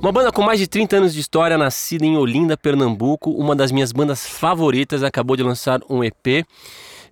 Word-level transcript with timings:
Uma 0.00 0.12
banda 0.12 0.30
com 0.30 0.42
mais 0.42 0.60
de 0.60 0.68
30 0.68 0.96
anos 0.96 1.12
de 1.12 1.18
história, 1.18 1.58
nascida 1.58 2.06
em 2.06 2.16
Olinda, 2.16 2.56
Pernambuco, 2.56 3.32
uma 3.32 3.56
das 3.56 3.72
minhas 3.72 3.90
bandas 3.90 4.24
favoritas, 4.24 5.02
acabou 5.02 5.36
de 5.36 5.42
lançar 5.42 5.80
um 5.90 6.04
EP. 6.04 6.46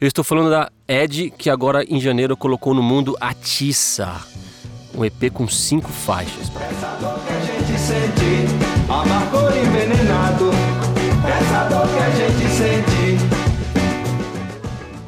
Eu 0.01 0.07
estou 0.07 0.23
falando 0.23 0.51
da 0.51 0.71
Ed, 0.87 1.31
que 1.37 1.51
agora 1.51 1.83
em 1.83 2.01
janeiro 2.01 2.37
colocou 2.37 2.73
no 2.73 2.83
mundo 2.85 3.17
Atiça, 3.21 4.25
um 4.95 5.05
EP 5.05 5.33
com 5.33 5.49
cinco 5.49 5.91
faixas. 5.91 6.49
Essa 6.55 6.97
dor 7.01 7.19
que 7.27 7.33
a 7.33 7.41
gente 7.41 7.77
sente, 7.77 8.47
amargor 8.89 9.53
envenenado. 9.57 10.51
Essa 11.27 11.65
dor 11.69 11.89
que 11.89 11.99
a 11.99 12.11
gente 12.11 12.49
sente. 12.53 13.17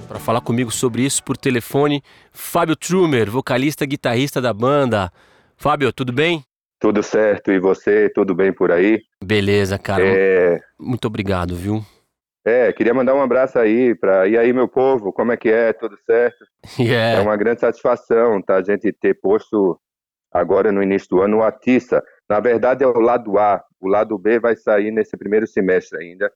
Para 0.08 0.18
falar 0.18 0.40
comigo 0.40 0.72
sobre 0.72 1.02
isso 1.02 1.22
por 1.22 1.36
telefone, 1.36 2.02
Fábio 2.32 2.74
Trumer, 2.74 3.30
vocalista 3.30 3.84
e 3.84 3.86
guitarrista 3.86 4.40
da 4.40 4.52
banda. 4.52 5.12
Fábio, 5.56 5.92
tudo 5.92 6.12
bem? 6.12 6.47
Tudo 6.80 7.02
certo, 7.02 7.50
e 7.50 7.58
você, 7.58 8.08
tudo 8.10 8.34
bem 8.34 8.52
por 8.52 8.70
aí? 8.70 9.02
Beleza, 9.22 9.78
cara. 9.78 10.02
É, 10.06 10.60
Muito 10.78 11.06
obrigado, 11.06 11.56
viu? 11.56 11.84
é, 12.46 12.72
queria 12.72 12.94
mandar 12.94 13.14
um 13.14 13.20
abraço 13.20 13.58
aí 13.58 13.94
para 13.94 14.26
e 14.26 14.38
aí 14.38 14.52
meu 14.52 14.68
povo, 14.68 15.12
como 15.12 15.32
é 15.32 15.36
que 15.36 15.48
é? 15.50 15.72
Tudo 15.72 15.96
certo? 16.06 16.44
É 16.78 16.82
Yeah. 16.82 17.22
uma 17.22 17.36
grande 17.36 17.60
satisfação, 17.60 18.40
tá, 18.42 18.56
a 18.56 18.62
gente 18.62 18.92
ter 18.92 19.14
posto 19.20 19.78
agora 20.32 20.70
no 20.72 20.82
início 20.82 21.08
do 21.10 21.20
ano 21.22 21.38
o 21.38 21.42
Atiça. 21.42 22.02
Na 22.28 22.40
verdade 22.40 22.84
é 22.84 22.86
o 22.86 23.00
lado 23.00 23.38
A, 23.38 23.62
o 23.80 23.88
lado 23.88 24.16
B 24.18 24.38
vai 24.38 24.54
sair 24.56 24.90
nesse 24.90 25.16
primeiro 25.16 25.46
semestre 25.46 25.98
ainda. 25.98 26.30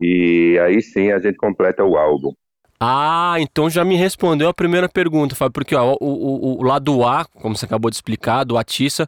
E 0.00 0.58
aí 0.64 0.80
sim 0.82 1.10
a 1.12 1.18
gente 1.18 1.36
completa 1.36 1.84
o 1.84 1.96
álbum. 1.96 2.32
Ah, 2.80 3.36
então 3.38 3.70
já 3.70 3.84
me 3.84 3.94
respondeu 3.96 4.48
a 4.48 4.54
primeira 4.54 4.88
pergunta, 4.88 5.34
Fábio, 5.36 5.52
porque 5.52 5.74
ó, 5.74 5.96
o, 6.00 6.06
o, 6.06 6.60
o 6.60 6.62
lado 6.64 7.04
A, 7.04 7.24
como 7.24 7.56
você 7.56 7.64
acabou 7.64 7.90
de 7.90 7.96
explicar, 7.96 8.42
do 8.44 8.58
Atiça, 8.58 9.06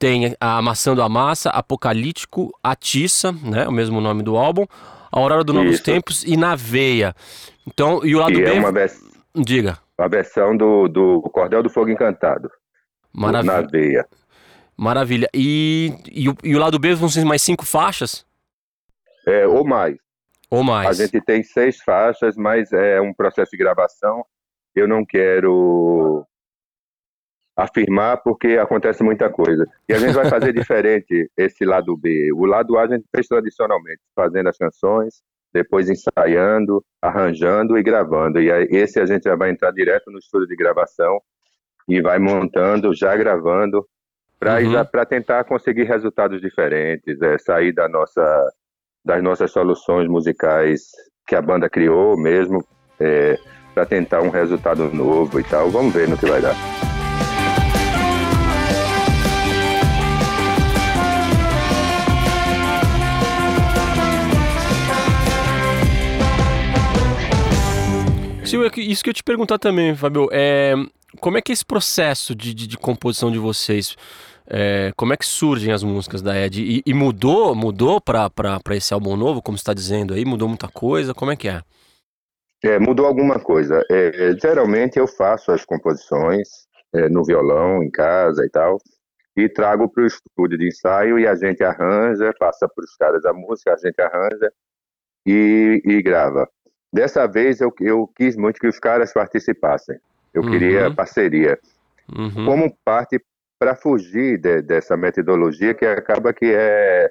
tem 0.00 0.34
a 0.40 0.62
Maçã 0.62 0.94
do 0.94 1.02
Amassa, 1.02 1.50
Apocalíptico, 1.50 2.50
Atiça, 2.64 3.30
né, 3.32 3.68
o 3.68 3.72
mesmo 3.72 4.00
nome 4.00 4.22
do 4.22 4.34
álbum, 4.36 4.64
A 5.12 5.18
Aurora 5.18 5.44
do 5.44 5.52
Novos 5.52 5.74
Isso. 5.74 5.84
Tempos 5.84 6.24
e 6.24 6.36
Na 6.38 6.56
Veia. 6.56 7.14
Então, 7.66 8.04
e 8.04 8.16
o 8.16 8.18
lado 8.18 8.32
Que 8.32 8.42
B, 8.42 8.48
é 8.56 8.58
uma, 8.58 8.72
vers- 8.72 8.98
diga, 9.36 9.78
uma 9.98 10.08
versão 10.08 10.56
do, 10.56 10.88
do 10.88 11.20
Cordel 11.32 11.62
do 11.62 11.68
Fogo 11.68 11.90
Encantado, 11.90 12.48
do- 13.14 13.20
na 13.30 13.42
maravilha. 13.42 13.68
veia. 13.70 14.08
Maravilha. 14.76 15.28
E, 15.34 15.92
e, 16.10 16.28
o, 16.30 16.36
e 16.42 16.56
o 16.56 16.58
lado 16.58 16.78
B 16.78 16.94
vão 16.94 17.08
ser 17.10 17.22
mais 17.26 17.42
cinco 17.42 17.66
faixas? 17.66 18.24
É, 19.26 19.46
ou 19.46 19.62
mais. 19.62 19.98
Ou 20.50 20.64
mais? 20.64 20.98
A 20.98 21.04
gente 21.04 21.20
tem 21.22 21.42
seis 21.42 21.76
faixas, 21.82 22.34
mas 22.36 22.72
é 22.72 22.98
um 23.02 23.12
processo 23.12 23.50
de 23.50 23.58
gravação. 23.58 24.24
Eu 24.74 24.88
não 24.88 25.04
quero 25.04 26.24
afirmar 27.60 28.16
porque 28.22 28.58
acontece 28.58 29.02
muita 29.02 29.28
coisa. 29.28 29.66
E 29.88 29.92
a 29.92 29.98
gente 29.98 30.14
vai 30.14 30.28
fazer 30.28 30.52
diferente 30.54 31.30
esse 31.36 31.64
lado 31.64 31.96
B. 31.96 32.30
O 32.32 32.46
lado 32.46 32.78
A 32.78 32.82
a 32.82 32.88
gente 32.88 33.04
fez 33.14 33.26
tradicionalmente, 33.26 34.00
fazendo 34.14 34.48
as 34.48 34.56
canções, 34.56 35.22
depois 35.52 35.90
ensaiando, 35.90 36.82
arranjando 37.02 37.76
e 37.76 37.82
gravando. 37.82 38.40
E 38.40 38.48
esse 38.70 38.98
a 38.98 39.06
gente 39.06 39.24
já 39.24 39.36
vai 39.36 39.50
entrar 39.50 39.72
direto 39.72 40.10
no 40.10 40.18
estúdio 40.18 40.48
de 40.48 40.56
gravação 40.56 41.20
e 41.88 42.00
vai 42.00 42.18
montando, 42.18 42.94
já 42.94 43.14
gravando, 43.16 43.86
para 44.38 44.58
Uhum. 44.60 45.06
tentar 45.06 45.44
conseguir 45.44 45.84
resultados 45.84 46.40
diferentes, 46.40 47.20
é, 47.20 47.36
sair 47.36 47.72
da 47.72 47.88
nossa 47.88 48.52
das 49.02 49.22
nossas 49.22 49.50
soluções 49.50 50.06
musicais 50.06 50.90
que 51.26 51.34
a 51.34 51.40
banda 51.40 51.70
criou 51.70 52.18
mesmo, 52.18 52.62
para 53.74 53.86
tentar 53.86 54.20
um 54.20 54.28
resultado 54.28 54.92
novo 54.92 55.40
e 55.40 55.44
tal. 55.44 55.70
Vamos 55.70 55.94
ver 55.94 56.06
no 56.06 56.18
que 56.18 56.26
vai 56.26 56.42
dar. 56.42 56.89
É 68.56 68.70
que- 68.70 68.80
isso 68.80 69.02
que 69.04 69.10
eu 69.10 69.14
te 69.14 69.22
perguntar 69.22 69.58
também, 69.58 69.94
Fábio. 69.94 70.28
É, 70.32 70.74
como 71.20 71.38
é 71.38 71.42
que 71.42 71.52
é 71.52 71.54
esse 71.54 71.64
processo 71.64 72.34
de, 72.34 72.54
de, 72.54 72.66
de 72.66 72.76
composição 72.78 73.30
de 73.30 73.38
vocês? 73.38 73.96
É, 74.46 74.92
como 74.96 75.12
é 75.12 75.16
que 75.16 75.24
surgem 75.24 75.72
as 75.72 75.82
músicas 75.82 76.22
da 76.22 76.36
Ed? 76.36 76.60
E, 76.62 76.82
e 76.84 76.92
mudou, 76.94 77.54
mudou 77.54 78.00
pra 78.00 78.28
esse 78.72 78.92
álbum 78.92 79.16
novo, 79.16 79.40
como 79.40 79.56
está 79.56 79.72
dizendo 79.72 80.14
aí? 80.14 80.24
Mudou 80.24 80.48
muita 80.48 80.68
coisa? 80.68 81.14
Como 81.14 81.30
é 81.30 81.36
que 81.36 81.48
é? 81.48 81.62
É, 82.62 82.78
mudou 82.78 83.06
alguma 83.06 83.38
coisa. 83.38 83.82
É, 83.90 84.34
geralmente 84.40 84.98
eu 84.98 85.06
faço 85.06 85.52
as 85.52 85.64
composições 85.64 86.48
é, 86.92 87.08
no 87.08 87.24
violão, 87.24 87.82
em 87.82 87.90
casa 87.90 88.44
e 88.44 88.50
tal, 88.50 88.78
e 89.36 89.48
trago 89.48 89.88
para 89.88 90.02
o 90.02 90.06
estúdio 90.06 90.58
de 90.58 90.66
ensaio 90.68 91.18
e 91.18 91.26
a 91.26 91.34
gente 91.34 91.62
arranja, 91.62 92.32
passa 92.38 92.68
para 92.68 92.84
os 92.84 92.94
caras 92.96 93.24
a 93.24 93.32
música, 93.32 93.72
a 93.72 93.76
gente 93.76 94.00
arranja 94.00 94.52
e, 95.24 95.80
e 95.84 96.02
grava. 96.02 96.48
Dessa 96.92 97.26
vez 97.26 97.60
eu, 97.60 97.72
eu 97.80 98.06
quis 98.16 98.36
muito 98.36 98.58
que 98.60 98.66
os 98.66 98.78
caras 98.78 99.12
participassem. 99.12 99.98
Eu 100.34 100.42
Uhum. 100.42 100.50
queria 100.50 100.90
parceria. 100.92 101.58
Uhum. 102.12 102.44
como 102.44 102.76
parte 102.84 103.20
para 103.56 103.76
fugir 103.76 104.36
de- 104.36 104.62
dessa 104.62 104.96
metodologia 104.96 105.72
que 105.72 105.86
acaba 105.86 106.32
que 106.32 106.46
é 106.52 107.08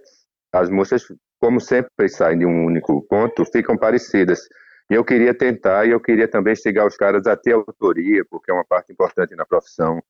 as 0.52 0.70
músicas 0.70 1.04
como 1.40 1.62
sempre 1.62 2.10
saem 2.10 2.40
de 2.40 2.46
um 2.46 2.66
único 2.66 3.02
ponto 3.04 3.46
ficam 3.46 3.78
parecidas 3.78 4.50
e 4.90 4.96
eu 4.96 5.06
queria 5.06 5.34
tentar 5.34 5.86
e 5.86 5.92
eu 5.92 6.02
queria 6.02 6.28
também 6.28 6.52
instigar 6.52 6.86
os 6.86 6.98
caras 6.98 7.26
a 7.28 7.38
ter 7.38 7.54
autoria 7.54 8.26
porque 8.30 8.52
é 8.52 8.54
uma 8.54 8.66
parte 8.66 8.92
importante 8.92 9.34
na 9.38 9.46
profissão 9.46 10.04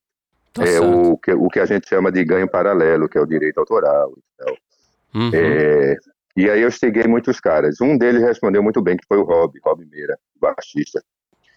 Tá 0.54 0.66
é 0.66 0.80
o 0.80 1.16
que 1.18 1.32
o 1.34 1.48
que 1.50 1.60
a 1.60 1.66
gente 1.68 1.88
chama 1.88 2.12
de 2.12 2.26
ganho 2.26 2.50
paralelo 2.50 3.08
que 3.08 3.20
é 3.20 3.22
o 3.22 3.28
direito 3.28 3.60
autoral 3.60 4.12
e 4.18 4.44
tal. 4.44 4.58
Uhum. 5.14 5.30
É, 5.36 5.98
e 6.38 6.50
aí 6.50 6.62
eu 6.62 6.68
instiguei 6.68 7.06
muitos 7.06 7.40
caras 7.40 7.80
um 7.82 7.98
deles 7.98 8.22
respondeu 8.22 8.62
muito 8.64 8.82
bem 8.82 8.96
que 8.98 9.06
foi 9.08 9.18
o 9.18 9.24
Rob 9.24 9.60
Rob 9.64 9.86
Meira 9.86 10.18
baixista 10.40 11.02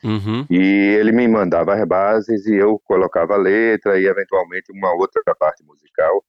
Uhum. 0.05 0.45
e 0.51 0.59
ele 0.99 1.13
me 1.13 1.29
mandava 1.29 1.75
as 1.75 1.85
bases 1.87 2.45
e 2.47 2.55
eu 2.57 2.77
colocava 2.85 3.35
a 3.35 3.39
letra 3.39 4.01
e 4.01 4.05
eventualmente 4.07 4.73
uma 4.73 4.93
outra 4.95 5.23
parte 5.39 5.63
musical. 5.65 6.25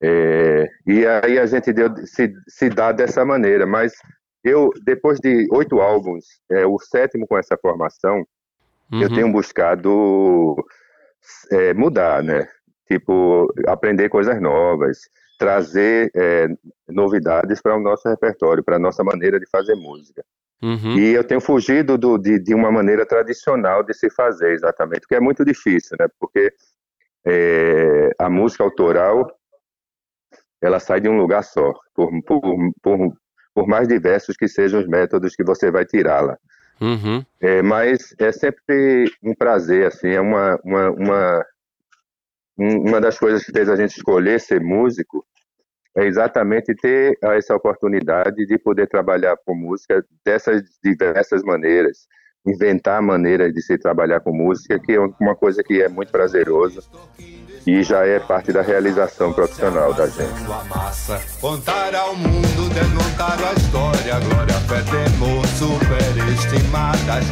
É, 0.00 0.68
e 0.86 1.04
aí 1.04 1.36
a 1.36 1.46
gente 1.46 1.72
deu, 1.72 1.88
se, 2.06 2.32
se 2.46 2.68
dá 2.68 2.92
dessa 2.92 3.24
maneira, 3.24 3.66
mas 3.66 3.92
eu, 4.44 4.70
depois 4.84 5.18
de 5.18 5.48
oito 5.50 5.80
álbuns, 5.80 6.26
é, 6.48 6.64
o 6.64 6.78
sétimo 6.78 7.26
com 7.26 7.36
essa 7.36 7.56
formação, 7.60 8.24
eu 8.92 9.08
Uhum. 9.08 9.14
tenho 9.14 9.32
buscado 9.32 10.54
é, 11.50 11.74
mudar, 11.74 12.22
né? 12.22 12.46
Tipo, 12.86 13.52
aprender 13.66 14.08
coisas 14.08 14.40
novas, 14.40 14.98
trazer 15.38 16.10
é, 16.14 16.48
novidades 16.88 17.60
para 17.60 17.76
o 17.76 17.80
nosso 17.80 18.08
repertório, 18.08 18.64
para 18.64 18.76
a 18.76 18.78
nossa 18.80 19.04
maneira 19.04 19.38
de 19.38 19.46
fazer 19.48 19.74
música. 19.74 20.24
Uhum. 20.62 20.96
E 20.96 21.12
eu 21.12 21.22
tenho 21.22 21.40
fugido 21.40 21.98
do, 21.98 22.16
de, 22.16 22.38
de 22.38 22.54
uma 22.54 22.72
maneira 22.72 23.04
tradicional 23.04 23.82
de 23.82 23.92
se 23.94 24.10
fazer, 24.10 24.52
exatamente, 24.52 25.00
porque 25.00 25.14
é 25.14 25.20
muito 25.20 25.44
difícil, 25.44 25.96
né? 26.00 26.06
Porque 26.18 26.52
é, 27.26 28.10
a 28.18 28.30
música 28.30 28.64
autoral, 28.64 29.30
ela 30.62 30.80
sai 30.80 31.00
de 31.00 31.08
um 31.08 31.18
lugar 31.18 31.42
só, 31.44 31.72
por, 31.94 32.10
por, 32.22 32.40
por, 32.82 33.12
por 33.54 33.66
mais 33.66 33.86
diversos 33.86 34.36
que 34.36 34.48
sejam 34.48 34.80
os 34.80 34.86
métodos 34.86 35.36
que 35.36 35.44
você 35.44 35.70
vai 35.70 35.84
tirá-la. 35.84 36.38
Uhum. 36.80 37.24
É, 37.40 37.62
mas 37.62 38.14
é 38.18 38.32
sempre 38.32 39.10
um 39.22 39.34
prazer, 39.34 39.86
assim, 39.86 40.08
é 40.08 40.20
uma, 40.20 40.58
uma, 40.64 40.90
uma, 40.90 41.38
um- 41.38 41.44
uma 42.58 43.00
das 43.00 43.18
coisas 43.18 43.44
que 43.44 43.52
fez 43.52 43.68
a 43.68 43.76
gente 43.76 43.96
escolher 43.96 44.40
ser 44.40 44.60
músico 44.60 45.24
é 45.96 46.04
exatamente 46.04 46.74
ter 46.74 47.18
essa 47.22 47.54
oportunidade 47.54 48.46
de 48.46 48.58
poder 48.58 48.86
trabalhar 48.86 49.36
com 49.44 49.54
música 49.54 50.04
dessas 50.24 50.62
diversas 50.82 51.42
maneiras, 51.42 52.06
inventar 52.46 53.00
maneiras 53.02 53.52
de 53.52 53.62
se 53.62 53.78
trabalhar 53.78 54.20
com 54.20 54.32
música, 54.32 54.78
que 54.78 54.92
é 54.92 55.00
uma 55.00 55.34
coisa 55.34 55.62
que 55.62 55.82
é 55.82 55.88
muito 55.88 56.12
prazeroso 56.12 56.80
e 57.66 57.82
já 57.82 58.06
é 58.06 58.20
parte 58.20 58.52
da 58.52 58.62
realização 58.62 59.32
profissional 59.32 59.92
da 59.92 60.06
gente. 60.06 60.40
massa. 60.68 61.20
Contar 61.40 61.94
ao 61.94 62.14
mundo, 62.14 62.72
desmontar 62.72 63.38
a 63.42 63.52
história. 63.54 64.20
Glória, 64.20 64.54
fé, 64.68 64.82
temor, 64.82 65.44
superestimadas. 65.48 67.26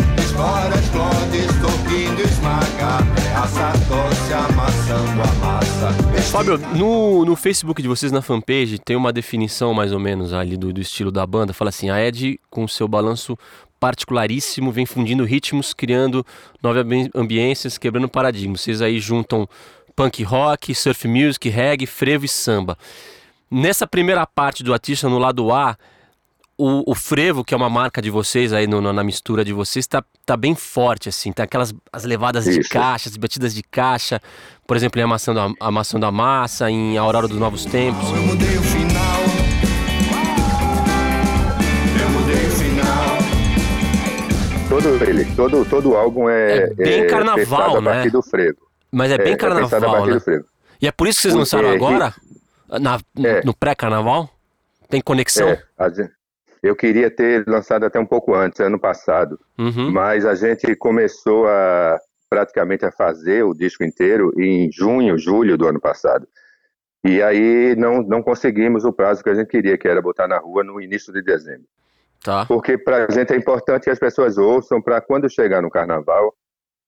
Clones, 0.91 1.47
toquindo, 1.61 2.23
esmaga. 2.23 3.05
Fábio, 6.35 6.59
no, 6.59 7.25
no 7.25 7.37
Facebook 7.37 7.81
de 7.81 7.87
vocês, 7.87 8.11
na 8.11 8.21
fanpage, 8.21 8.81
tem 8.81 8.97
uma 8.97 9.13
definição 9.13 9.73
mais 9.73 9.93
ou 9.93 10.01
menos 10.01 10.33
ali 10.33 10.57
do, 10.57 10.73
do 10.73 10.81
estilo 10.81 11.13
da 11.13 11.25
banda. 11.25 11.53
Fala 11.53 11.69
assim: 11.69 11.91
a 11.91 12.05
Ed, 12.05 12.41
com 12.51 12.67
seu 12.67 12.89
balanço 12.89 13.39
particularíssimo, 13.79 14.73
vem 14.73 14.85
fundindo 14.85 15.23
ritmos, 15.23 15.73
criando 15.73 16.27
novas 16.61 16.83
ambi- 16.83 17.09
ambiências, 17.15 17.79
quebrando 17.79 18.09
paradigmas. 18.09 18.63
Vocês 18.63 18.83
aí 18.83 18.99
juntam 18.99 19.49
punk 19.95 20.25
rock, 20.25 20.75
surf 20.75 21.07
music, 21.07 21.49
reggae, 21.49 21.87
frevo 21.87 22.25
e 22.25 22.29
samba. 22.29 22.77
Nessa 23.49 23.87
primeira 23.87 24.27
parte 24.27 24.65
do 24.65 24.73
artista, 24.73 25.09
no 25.09 25.19
lado 25.21 25.53
A, 25.53 25.79
o, 26.57 26.91
o 26.91 26.95
frevo, 26.95 27.45
que 27.45 27.53
é 27.53 27.57
uma 27.57 27.69
marca 27.71 28.01
de 28.01 28.11
vocês 28.11 28.53
aí 28.53 28.67
no, 28.67 28.81
na 28.93 29.03
mistura 29.05 29.45
de 29.45 29.53
vocês, 29.53 29.87
tá, 29.87 30.03
tá 30.25 30.37
bem 30.37 30.55
forte, 30.55 31.09
assim. 31.09 31.33
Tem 31.33 31.43
aquelas 31.45 31.75
as 31.93 32.05
levadas 32.05 32.47
Isso. 32.47 32.61
de 32.61 32.69
caixa, 32.69 33.09
as 33.09 33.17
batidas 33.17 33.55
de 33.55 33.63
caixa. 33.63 34.21
Por 34.67 34.77
exemplo, 34.77 35.01
em 35.01 35.05
Amassando 35.05 35.41
a, 35.41 35.53
Amassando 35.61 36.07
a 36.07 36.13
Massa, 36.13 36.71
em 36.71 36.97
A 36.97 37.03
Aurora 37.03 37.27
dos 37.29 37.39
Novos 37.39 37.65
Tempos. 37.65 38.09
Eu 38.11 38.23
mudei 38.23 38.57
o 38.57 38.63
final. 38.63 39.21
Eu 42.01 42.11
mudei 42.11 42.47
o 42.47 42.51
final. 42.51 43.19
Todo 44.69 45.05
ele, 45.05 45.25
todo, 45.37 45.65
todo 45.67 45.91
o 45.91 45.97
álbum 45.97 46.29
é, 46.29 46.65
É 46.65 46.75
bem 46.75 47.07
carnaval, 47.07 47.37
pensado 47.75 47.89
a 47.89 47.95
né? 48.05 48.11
do 48.11 48.23
frevo. 48.23 48.59
Mas 48.91 49.11
é 49.11 49.19
bem 49.19 49.37
pensado 49.37 49.59
a 49.65 49.69
carnaval, 49.69 49.91
partir 49.97 50.09
né? 50.09 50.15
do 50.15 50.21
frevo. 50.21 50.45
E 50.81 50.87
é 50.89 50.93
por 50.93 51.07
isso 51.07 51.19
que 51.19 51.31
vocês 51.31 51.35
Porque 51.35 51.57
lançaram 51.57 51.69
é 51.73 51.75
agora? 51.77 52.15
Na, 52.81 52.99
É. 53.25 53.43
No 53.45 53.55
pré-carnaval? 53.55 54.29
Tem 54.89 55.01
conexão? 55.01 55.49
É, 55.49 55.63
a 55.79 55.89
gen- 55.91 56.09
eu 56.65 56.75
queria 56.75 57.11
ter 57.11 57.47
lançado 57.47 57.85
até 57.85 58.01
um 58.01 58.07
pouco 58.07 58.35
antes, 58.35 58.59
ano 58.61 58.81
passado, 58.81 59.39
Uhum. 59.59 59.93
mas 59.93 60.25
a 60.25 60.35
gente 60.35 60.75
começou 60.77 61.47
a 61.47 62.01
praticamente 62.31 62.85
a 62.85 62.91
fazer 62.91 63.45
o 63.45 63.55
disco 63.55 63.85
inteiro 63.85 64.33
em 64.41 64.73
junho, 64.73 65.17
julho 65.17 65.57
do 65.57 65.69
ano 65.69 65.81
passado. 65.81 66.27
E 67.05 67.23
aí 67.23 67.77
não, 67.77 68.03
não 68.03 68.23
conseguimos 68.23 68.85
o 68.85 68.93
prazo 68.93 69.23
que 69.23 69.29
a 69.29 69.35
gente 69.35 69.47
queria, 69.49 69.77
que 69.77 69.87
era 69.87 70.01
botar 70.01 70.27
na 70.27 70.39
rua 70.39 70.65
no 70.65 70.81
início 70.81 71.13
de 71.13 71.23
dezembro. 71.23 71.67
Tá. 72.25 72.47
Porque 72.47 72.79
para 72.79 73.07
a 73.07 73.11
gente 73.11 73.33
é 73.33 73.37
importante 73.37 73.85
que 73.85 73.91
as 73.91 73.99
pessoas 73.99 74.39
ouçam 74.39 74.81
para 74.81 75.01
quando 75.03 75.31
chegar 75.31 75.61
no 75.61 75.71
carnaval, 75.71 76.35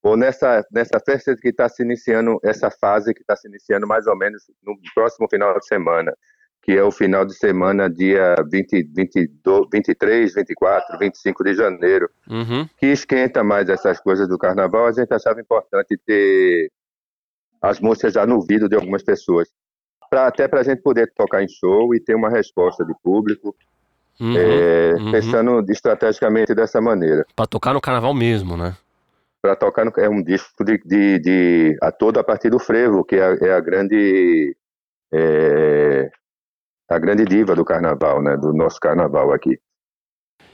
ou 0.02 0.17
nessa, 0.17 0.67
nessa 0.73 0.99
festa 0.99 1.37
que 1.37 1.49
está 1.49 1.69
se 1.69 1.82
iniciando, 1.82 2.40
essa 2.43 2.70
fase 2.70 3.12
que 3.12 3.20
está 3.20 3.37
se 3.37 3.46
iniciando 3.46 3.87
mais 3.87 4.06
ou 4.06 4.17
menos 4.17 4.43
no 4.64 4.75
próximo 4.94 5.28
final 5.28 5.56
de 5.58 5.67
semana, 5.67 6.17
que 6.66 6.72
é 6.72 6.82
o 6.82 6.90
final 6.90 7.24
de 7.24 7.32
semana, 7.32 7.88
dia 7.88 8.34
20, 8.50 8.82
22, 8.92 9.66
23, 9.72 10.34
24, 10.34 10.98
25 10.98 11.44
de 11.44 11.54
janeiro, 11.54 12.10
Uhum. 12.28 12.68
que 12.76 12.86
esquenta 12.86 13.44
mais 13.44 13.68
essas 13.68 14.00
coisas 14.00 14.26
do 14.28 14.36
carnaval, 14.36 14.86
a 14.86 14.92
gente 14.92 15.14
achava 15.14 15.40
importante 15.40 15.96
ter 16.04 16.68
as 17.62 17.78
músicas 17.78 18.14
já 18.14 18.26
no 18.26 18.34
ouvido 18.34 18.68
de 18.68 18.74
algumas 18.74 19.04
pessoas, 19.04 19.48
pra, 20.10 20.26
até 20.26 20.48
para 20.48 20.58
a 20.58 20.62
gente 20.64 20.82
poder 20.82 21.12
tocar 21.14 21.40
em 21.40 21.48
show 21.48 21.94
e 21.94 22.00
ter 22.00 22.16
uma 22.16 22.28
resposta 22.28 22.84
de 22.84 22.92
público, 23.00 23.54
Uhum. 24.18 24.34
é, 24.36 24.94
uhum. 24.98 25.12
pensando 25.12 25.64
estrategicamente 25.70 26.52
dessa 26.52 26.80
maneira. 26.80 27.24
Pra 27.36 27.46
tocar 27.46 27.74
no 27.74 27.80
carnaval 27.80 28.12
mesmo, 28.14 28.56
né? 28.56 28.74
Para 29.40 29.54
tocar 29.54 29.84
no, 29.84 29.92
é 29.98 30.08
um 30.08 30.20
disco 30.22 30.64
de, 30.64 30.78
de, 30.84 31.18
de 31.20 31.76
a 31.80 31.92
todo 31.92 32.18
a 32.18 32.24
partir 32.24 32.50
do 32.50 32.58
frevo, 32.58 33.04
que 33.04 33.14
é, 33.16 33.22
a- 33.22 33.38
é 33.42 33.52
a 33.52 33.60
grande 33.60 34.56
é, 35.12 36.10
a 36.88 36.99
grande 36.99 37.25
diva 37.25 37.55
do 37.55 37.65
carnaval, 37.65 38.23
né? 38.23 38.37
Do 38.37 38.53
nosso 38.53 38.79
carnaval 38.81 39.33
aqui. 39.33 39.59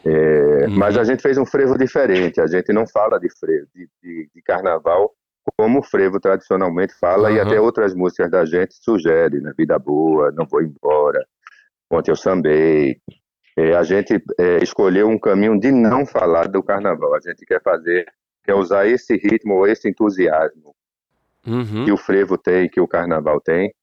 É, 0.05 0.67
Uhum. 0.67 0.77
Mas 0.79 0.97
a 0.97 1.05
gente 1.05 1.23
fez 1.23 1.37
um 1.39 1.47
frevo 1.47 1.77
diferente. 1.77 2.41
A 2.41 2.47
gente 2.47 2.73
não 2.73 2.87
fala 2.87 3.19
de 3.19 3.29
frevo, 3.39 3.67
de, 3.75 3.89
de, 4.03 4.31
de 4.35 4.43
carnaval 4.43 5.13
como 5.57 5.81
o 5.81 5.83
frevo 5.83 6.21
tradicionalmente 6.21 6.95
fala 7.01 7.31
e 7.33 7.37
Uhum. 7.37 7.43
até 7.47 7.61
outras 7.61 7.95
músicas 7.95 8.31
da 8.31 8.45
gente 8.45 8.75
sugerem, 8.75 9.41
né? 9.41 9.53
Vida 9.59 9.77
boa, 9.79 10.31
não 10.33 10.47
vou 10.47 10.63
embora, 10.63 11.25
ontem 11.91 12.13
eu 12.13 12.17
sambei. 12.17 13.01
É, 13.57 13.75
a 13.75 13.83
gente 13.83 14.23
é, 14.39 14.59
escolheu 14.63 15.09
um 15.09 15.19
caminho 15.19 15.59
de 15.59 15.71
não 15.73 16.07
falar 16.07 16.47
do 16.49 16.63
carnaval. 16.63 17.15
A 17.15 17.21
gente 17.21 17.45
quer 17.45 17.61
fazer, 17.61 18.07
quer 18.45 18.55
usar 18.55 18.87
esse 18.87 19.15
ritmo 19.17 19.55
ou 19.55 19.67
esse 19.67 19.89
entusiasmo 19.89 20.75
Uhum. 21.45 21.85
que 21.85 21.91
o 21.93 21.97
frevo 21.97 22.39
tem, 22.39 22.69
que 22.69 22.81
o 22.81 22.87
carnaval 22.87 23.41
tem, 23.41 23.75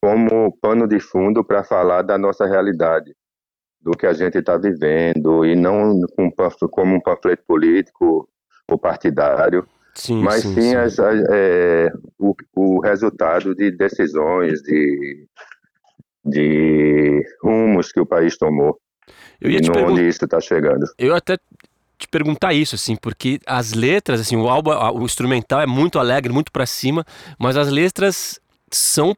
como 0.00 0.56
pano 0.60 0.86
de 0.86 1.00
fundo 1.00 1.44
para 1.44 1.64
falar 1.64 2.02
da 2.02 2.16
nossa 2.18 2.46
realidade, 2.46 3.14
do 3.80 3.92
que 3.92 4.06
a 4.06 4.12
gente 4.12 4.38
está 4.38 4.56
vivendo, 4.56 5.44
e 5.44 5.54
não 5.54 6.00
como 6.70 6.96
um 6.96 7.00
panfleto 7.00 7.42
político 7.46 8.28
ou 8.68 8.78
partidário, 8.78 9.66
Sim, 9.94 10.22
mas 10.22 10.42
sim, 10.42 10.54
sim, 10.54 10.74
as- 10.74 10.98
as- 10.98 11.24
é, 11.30 11.92
o, 12.18 12.34
o 12.56 12.80
resultado 12.80 13.54
de 13.54 13.70
decisões, 13.70 14.60
de, 14.62 15.26
de 16.24 17.22
rumos 17.42 17.92
que 17.92 18.00
o 18.00 18.06
país 18.06 18.36
tomou, 18.36 18.78
Eu 19.40 19.50
ia 19.50 19.60
e 19.62 19.70
onde 19.70 20.08
isso 20.08 20.24
está 20.24 20.40
chegando. 20.40 20.86
Eu 20.98 21.14
até 21.14 21.38
te 21.98 22.08
perguntar 22.08 22.52
isso, 22.52 22.74
assim, 22.74 22.96
porque 22.96 23.38
as 23.46 23.72
letras, 23.72 24.20
assim, 24.20 24.36
o 24.36 24.48
álbum, 24.48 24.70
o 24.70 25.02
instrumental 25.04 25.60
é 25.60 25.66
muito 25.66 25.98
alegre, 25.98 26.32
muito 26.32 26.50
pra 26.50 26.66
cima, 26.66 27.04
mas 27.38 27.56
as 27.56 27.68
letras 27.68 28.40
são 28.70 29.14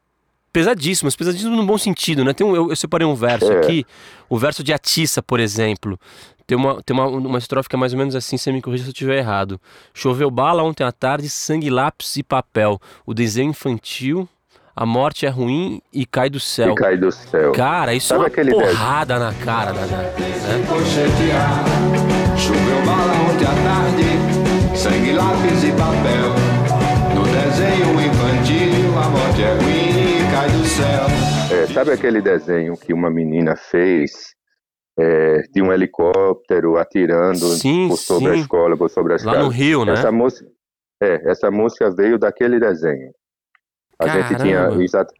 pesadíssimas, 0.51 1.15
pesadíssimas 1.15 1.57
no 1.57 1.65
bom 1.65 1.77
sentido, 1.77 2.23
né? 2.23 2.33
Tem 2.33 2.45
um, 2.45 2.55
eu, 2.55 2.69
eu 2.69 2.75
separei 2.75 3.05
um 3.07 3.15
verso 3.15 3.51
É. 3.51 3.57
aqui, 3.59 3.85
o 4.29 4.37
verso 4.37 4.63
de 4.63 4.73
Atiça, 4.73 5.21
por 5.21 5.39
exemplo. 5.39 5.99
Tem 6.45 6.57
uma, 6.57 6.81
tem 6.81 6.95
uma, 6.95 7.05
uma 7.07 7.37
estrofe 7.37 7.67
que 7.67 7.75
é 7.75 7.79
mais 7.79 7.91
ou 7.91 7.99
menos 7.99 8.15
assim, 8.15 8.37
você 8.37 8.51
me 8.53 8.61
corrija 8.61 8.83
se 8.85 8.89
eu 8.89 8.93
estiver 8.93 9.17
errado. 9.17 9.59
Choveu 9.93 10.31
bala 10.31 10.63
ontem 10.63 10.83
à 10.85 10.91
tarde, 10.93 11.29
sangue, 11.29 11.69
lápis 11.69 12.15
e 12.15 12.23
papel. 12.23 12.79
O 13.05 13.13
desenho 13.13 13.49
infantil, 13.49 14.27
a 14.73 14.85
morte 14.85 15.25
é 15.25 15.29
ruim 15.29 15.81
e 15.91 16.05
cai 16.05 16.29
do 16.29 16.39
céu. 16.39 16.71
E 16.71 16.75
cai 16.75 16.95
do 16.97 17.11
céu. 17.11 17.51
Cara, 17.51 17.93
isso 17.93 18.07
Sabe 18.07 18.19
é 18.19 18.21
uma 18.23 18.27
aquele 18.27 18.51
porrada 18.51 19.19
na 19.19 19.33
cara 19.33 19.73
da, 19.73 19.81
da- 19.85 19.97
né? 19.97 20.13
Choveu 22.37 22.85
bala 22.85 23.13
ontem 23.29 23.45
à 23.45 23.53
tarde, 23.63 24.77
sangue, 24.77 25.11
lápis 25.11 25.63
e 25.63 25.71
papel. 25.71 26.33
No 27.13 27.23
desenho 27.23 27.99
infantil, 27.99 28.97
a 28.97 29.09
morte 29.09 29.41
é 29.43 29.53
ruim 29.55 29.76
É, 31.51 31.65
sabe 31.73 31.91
aquele 31.91 32.21
desenho 32.21 32.77
que 32.77 32.93
uma 32.93 33.09
menina 33.09 33.55
fez 33.55 34.35
é, 34.99 35.41
de 35.51 35.61
um 35.61 35.71
helicóptero 35.71 36.77
atirando 36.77 37.45
Sim, 37.55 37.87
por 37.87 37.97
sobre 37.97 38.29
a 38.29 38.33
sim. 38.33 38.41
escola, 38.41 38.77
por 38.77 38.89
sobre 38.89 39.13
as 39.13 39.23
Lá 39.23 39.39
no? 39.39 39.49
Rio, 39.49 39.85
né? 39.85 39.93
Essa 39.93 40.11
música, 40.11 40.49
é, 41.01 41.31
essa 41.31 41.49
música 41.49 41.89
veio 41.89 42.19
daquele 42.19 42.59
desenho. 42.59 43.11
A 43.99 44.07
gente 44.07 44.35
tinha, 44.41 44.63
Caramba. 44.63 44.83
exato, 44.83 45.13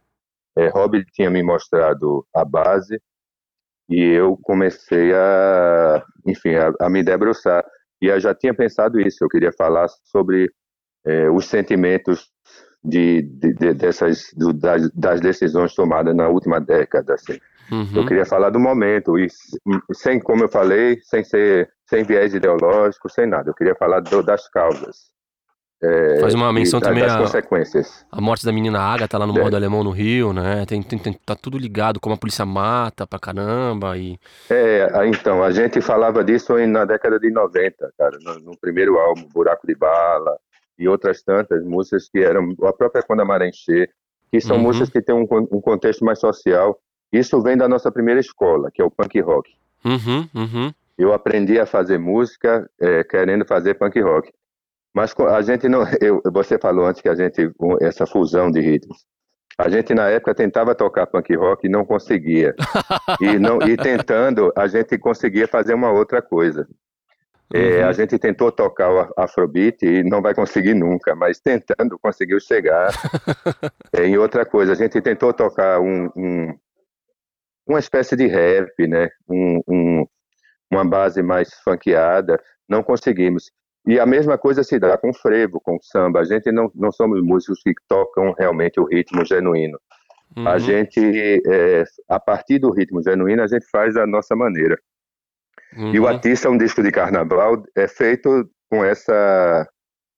é, 0.56 0.68
Rob 0.68 1.04
tinha 1.12 1.30
me 1.30 1.42
mostrado 1.42 2.26
a 2.34 2.44
base 2.44 3.00
e 3.88 4.00
eu 4.00 4.36
comecei 4.42 5.12
a, 5.14 6.04
enfim, 6.26 6.54
a, 6.54 6.72
a 6.80 6.90
me 6.90 7.02
debruçar. 7.02 7.64
E 8.02 8.06
eu 8.06 8.20
já 8.20 8.34
tinha 8.34 8.54
pensado 8.54 9.00
isso. 9.00 9.24
Eu 9.24 9.28
queria 9.28 9.52
falar 9.52 9.88
sobre 10.04 10.50
é, 11.04 11.28
os 11.30 11.46
sentimentos 11.46 12.28
de, 12.84 13.22
de- 13.22 13.52
de- 13.54 13.74
dessas 13.74 14.26
do- 14.36 14.52
das, 14.52 14.90
das 14.92 15.20
decisões 15.20 15.74
tomadas 15.74 16.14
na 16.14 16.28
última 16.28 16.60
década. 16.60 17.14
Assim. 17.14 17.38
Uhum. 17.70 17.88
Eu 17.94 18.06
queria 18.06 18.24
falar 18.24 18.50
do 18.50 18.58
momento 18.58 19.18
e 19.18 19.28
sem, 19.92 20.18
como 20.20 20.44
eu 20.44 20.48
falei, 20.48 20.98
sem 21.02 21.22
ser 21.24 21.70
sem 21.86 22.04
viés 22.04 22.34
ideológico, 22.34 23.08
sem 23.10 23.26
nada. 23.26 23.50
Eu 23.50 23.54
queria 23.54 23.74
falar 23.74 24.00
do- 24.00 24.22
das 24.22 24.48
causas. 24.50 25.08
é, 25.82 26.18
Faz 26.20 26.34
uma 26.34 26.50
e 26.50 26.52
menção 26.54 26.80
das, 26.80 26.88
também 26.88 27.04
a, 27.04 27.18
consequências. 27.18 28.04
a 28.10 28.20
morte 28.20 28.44
da 28.44 28.50
menina 28.52 28.80
Agatha 28.80 29.16
lá 29.16 29.24
no 29.26 29.32
É. 29.34 29.38
Morro 29.38 29.50
do 29.50 29.56
Alemão 29.56 29.84
no 29.84 29.90
Rio, 29.92 30.32
né? 30.32 30.66
Tem, 30.66 30.82
tem- 30.82 30.98
tem- 30.98 31.12
tá 31.24 31.36
tudo 31.36 31.56
ligado, 31.56 32.00
como 32.00 32.14
a 32.14 32.18
polícia 32.18 32.44
mata 32.44 33.06
pra 33.06 33.18
caramba 33.18 33.96
e... 33.96 34.18
É, 34.50 34.88
então, 35.06 35.40
a 35.42 35.52
gente 35.52 35.80
falava 35.80 36.24
disso 36.24 36.58
na 36.66 36.84
década 36.84 37.18
de 37.20 37.30
90, 37.30 37.92
cara, 37.96 38.18
no, 38.20 38.34
no 38.40 38.58
primeiro 38.58 38.98
álbum, 38.98 39.28
Buraco 39.32 39.66
de 39.68 39.74
Bala, 39.76 40.36
e 40.78 40.88
outras 40.88 41.22
tantas 41.22 41.64
músicas 41.64 42.08
que 42.08 42.18
eram, 42.18 42.54
a 42.62 42.72
própria 42.72 43.02
Quando 43.02 43.20
a 43.20 43.24
Maré 43.24 43.48
Encher, 43.48 43.90
que 44.30 44.40
são 44.40 44.56
Uhum. 44.56 44.62
músicas 44.62 44.90
que 44.90 45.02
têm 45.02 45.14
um, 45.14 45.26
um 45.50 45.60
contexto 45.60 46.04
mais 46.04 46.18
social. 46.18 46.78
Isso 47.12 47.40
vem 47.42 47.56
da 47.56 47.68
nossa 47.68 47.90
primeira 47.90 48.20
escola, 48.20 48.70
que 48.72 48.82
é 48.82 48.84
o 48.84 48.90
punk 48.90 49.18
rock. 49.20 49.50
Uhum, 49.84 50.28
uhum. 50.34 50.72
Eu 50.98 51.12
aprendi 51.12 51.58
a 51.58 51.64
fazer 51.64 51.98
música 51.98 52.68
é, 52.80 53.02
querendo 53.04 53.46
fazer 53.46 53.74
punk 53.74 53.98
rock. 54.00 54.30
Mas 54.94 55.14
a 55.18 55.40
gente 55.42 55.68
não. 55.68 55.82
Eu, 56.00 56.20
você 56.32 56.58
falou 56.58 56.86
antes 56.86 57.00
que 57.00 57.08
a 57.08 57.14
gente. 57.14 57.50
Essa 57.80 58.06
fusão 58.06 58.50
de 58.50 58.60
ritmos. 58.60 59.06
A 59.56 59.68
gente, 59.68 59.92
na 59.92 60.08
época, 60.08 60.34
tentava 60.34 60.74
tocar 60.74 61.06
punk 61.06 61.34
rock 61.34 61.66
e 61.66 61.70
não 61.70 61.84
conseguia. 61.84 62.54
e, 63.20 63.38
não, 63.38 63.58
e 63.62 63.76
tentando, 63.76 64.52
a 64.56 64.68
gente 64.68 64.96
conseguia 64.98 65.48
fazer 65.48 65.74
uma 65.74 65.90
outra 65.90 66.22
coisa. 66.22 66.68
É, 67.54 67.82
Uhum. 67.82 67.88
a 67.88 67.92
gente 67.92 68.18
tentou 68.18 68.52
tocar 68.52 68.90
o 68.92 69.12
Afrobeat 69.16 69.82
e 69.84 70.04
não 70.04 70.20
vai 70.20 70.34
conseguir 70.34 70.74
nunca, 70.74 71.14
mas 71.14 71.40
tentando 71.40 71.98
conseguiu 71.98 72.38
chegar 72.38 72.88
é, 73.92 74.04
em 74.06 74.18
outra 74.18 74.44
coisa. 74.44 74.72
A 74.72 74.74
gente 74.74 75.00
tentou 75.00 75.32
tocar 75.32 75.80
um, 75.80 76.10
um- 76.14 76.54
uma 77.66 77.78
espécie 77.78 78.16
de 78.16 78.26
rap, 78.26 78.86
né? 78.86 79.08
Um- 79.28 79.60
um- 79.66 80.06
uma 80.70 80.84
base 80.84 81.22
mais 81.22 81.52
funkeada, 81.64 82.38
não 82.68 82.82
conseguimos. 82.82 83.50
E 83.86 83.98
a 83.98 84.04
mesma 84.04 84.36
coisa 84.36 84.62
se 84.62 84.78
dá 84.78 84.98
com 84.98 85.14
frevo, 85.14 85.58
com 85.60 85.78
samba. 85.80 86.20
A 86.20 86.24
gente 86.24 86.52
não, 86.52 86.70
não 86.74 86.92
somos 86.92 87.22
músicos 87.22 87.62
que 87.62 87.72
tocam 87.88 88.34
realmente 88.38 88.78
o 88.78 88.84
ritmo 88.84 89.24
genuíno. 89.24 89.78
A 90.36 90.52
Uhum. 90.52 90.58
gente, 90.58 91.00
é, 91.46 91.84
a 92.06 92.20
partir 92.20 92.58
do 92.58 92.70
ritmo 92.70 93.02
genuíno, 93.02 93.42
a 93.42 93.46
gente 93.46 93.64
faz 93.70 93.96
a 93.96 94.06
nossa 94.06 94.36
maneira. 94.36 94.78
E 95.76 95.98
o 95.98 96.02
Uhum. 96.02 96.08
Artista 96.08 96.48
é 96.48 96.50
um 96.50 96.58
disco 96.58 96.82
de 96.82 96.90
carnaval 96.90 97.62
é 97.76 97.86
feito 97.86 98.48
com 98.70 98.84
essa 98.84 99.68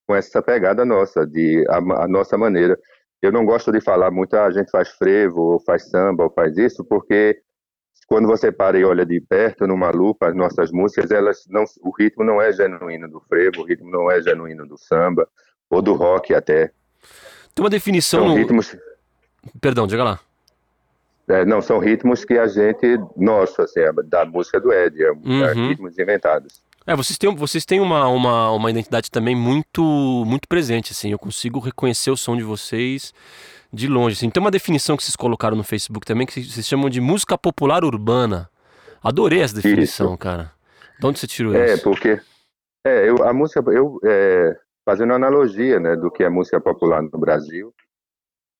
com 0.07 0.17
essa 0.17 0.43
pegada 0.43 0.85
nossa, 0.85 1.25
de 1.25 1.65
a, 1.69 1.77
a 1.77 2.09
nossa 2.09 2.37
maneira. 2.37 2.77
Eu 3.23 3.31
não 3.31 3.45
gosto 3.45 3.71
de 3.71 3.81
falar 3.81 4.11
muito, 4.11 4.35
ah, 4.35 4.47
a 4.47 4.51
gente 4.51 4.69
faz 4.71 4.89
frevo, 4.89 5.41
ou 5.41 5.61
faz 5.61 5.89
samba, 5.89 6.25
ou 6.25 6.33
faz 6.33 6.57
isso, 6.57 6.85
porque 6.85 7.41
quando 8.09 8.27
você 8.27 8.51
para 8.51 8.77
e 8.77 8.85
olha 8.85 9.07
de 9.07 9.21
perto 9.21 9.69
numa 9.69 9.91
lupa 9.91 10.29
as 10.29 10.35
nossas 10.35 10.73
músicas, 10.73 11.13
elas 11.13 11.45
não, 11.49 11.65
o 11.81 11.93
ritmo 11.97 12.25
não 12.25 12.43
é 12.43 12.53
genuíno 12.53 13.09
do 13.09 13.21
frevo, 13.21 13.63
o 13.63 13.65
ritmo 13.65 13.89
não 13.89 14.11
é 14.11 14.21
genuíno 14.21 14.67
do 14.67 14.77
samba 14.77 15.29
ou 15.71 15.81
do 15.81 15.95
rock 15.95 16.35
até. 16.35 16.73
Tem 17.55 17.63
uma 17.63 17.71
definição. 17.71 18.27
São 18.27 18.35
ritmos. 18.35 18.77
Perdão, 19.61 19.87
diga 19.87 20.03
lá. 20.03 20.21
É, 21.31 21.45
não, 21.45 21.63
são 21.63 21.79
ritmos 21.79 22.25
que 22.25 22.37
a 22.37 22.47
gente, 22.47 22.99
nosso, 23.17 23.63
assim, 23.63 23.81
é 23.81 23.93
da 24.05 24.25
música 24.25 24.61
do 24.61 24.73
Ed, 24.73 25.01
é, 25.03 25.11
uhum. 25.13 25.69
ritmos 25.69 25.97
inventados. 25.99 26.61
É, 26.87 26.97
vocês 26.97 27.17
têm, 27.17 27.35
vocês 27.35 27.65
têm 27.65 27.81
uma, 27.81 28.09
uma, 28.09 28.51
uma 28.51 28.71
identidade 28.71 29.11
também 29.11 29.37
muito 29.37 29.83
muito 30.27 30.49
presente, 30.49 30.93
assim, 30.93 31.13
eu 31.13 31.19
consigo 31.19 31.61
reconhecer 31.61 32.11
o 32.11 32.17
som 32.17 32.37
de 32.37 32.43
vocês 32.43 33.15
de 33.73 33.87
longe. 33.87 34.17
Assim. 34.17 34.31
Tem 34.31 34.41
uma 34.41 34.51
definição 34.51 34.97
que 34.97 35.05
vocês 35.05 35.15
colocaram 35.15 35.57
no 35.57 35.63
Facebook 35.63 36.05
também 36.05 36.27
que 36.27 36.43
vocês 36.43 36.67
chamam 36.67 36.91
de 36.91 37.01
música 37.01 37.39
popular 37.39 37.85
urbana. 37.85 38.51
Adorei 39.03 39.41
essa 39.41 39.55
definição, 39.55 40.09
isso. 40.09 40.19
cara. 40.19 40.53
De 40.99 41.07
onde 41.07 41.19
você 41.19 41.27
tirou 41.27 41.55
é, 41.55 41.67
isso? 41.67 41.75
É, 41.75 41.83
porque 41.83 42.21
é, 42.85 43.09
eu, 43.09 43.23
a 43.23 43.33
música, 43.33 43.63
eu 43.71 44.01
é, 44.05 44.57
fazendo 44.85 45.13
analogia 45.13 45.79
né, 45.79 45.97
do 45.97 46.11
que 46.11 46.25
é 46.25 46.29
música 46.29 46.61
popular 46.61 47.03
no 47.03 47.19
Brasil 47.19 47.73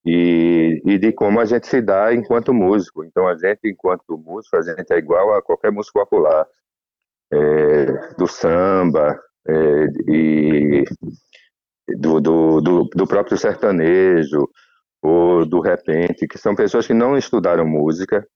e, 0.05 0.81
e 0.85 0.99
de 0.99 1.13
como 1.13 1.41
a 1.41 1.45
gente 1.45 1.67
se 1.67 1.81
dá 1.81 2.15
enquanto 2.15 2.55
músico. 2.55 3.05
Então, 3.05 3.29
a 3.29 3.37
gente, 3.37 3.61
enquanto 3.65 4.17
músico, 4.19 4.57
a 4.57 4.63
gente 4.63 4.93
é 4.93 4.99
igual 4.99 5.35
a 5.35 5.43
qualquer 5.43 5.71
músico 5.71 6.01
popular, 6.01 6.47
é, 7.33 8.15
do 8.17 8.27
samba 8.27 9.19
é, 9.47 9.87
e 10.09 10.85
do, 11.97 12.21
do, 12.21 12.61
do, 12.61 12.85
do 12.85 13.07
próprio 13.07 13.37
sertanejo, 13.37 14.49
ou 15.03 15.47
do 15.47 15.61
repente, 15.61 16.27
que 16.27 16.39
são 16.39 16.55
pessoas 16.55 16.87
que 16.87 16.95
não 16.95 17.17
estudaram 17.17 17.67
música, 17.67 18.27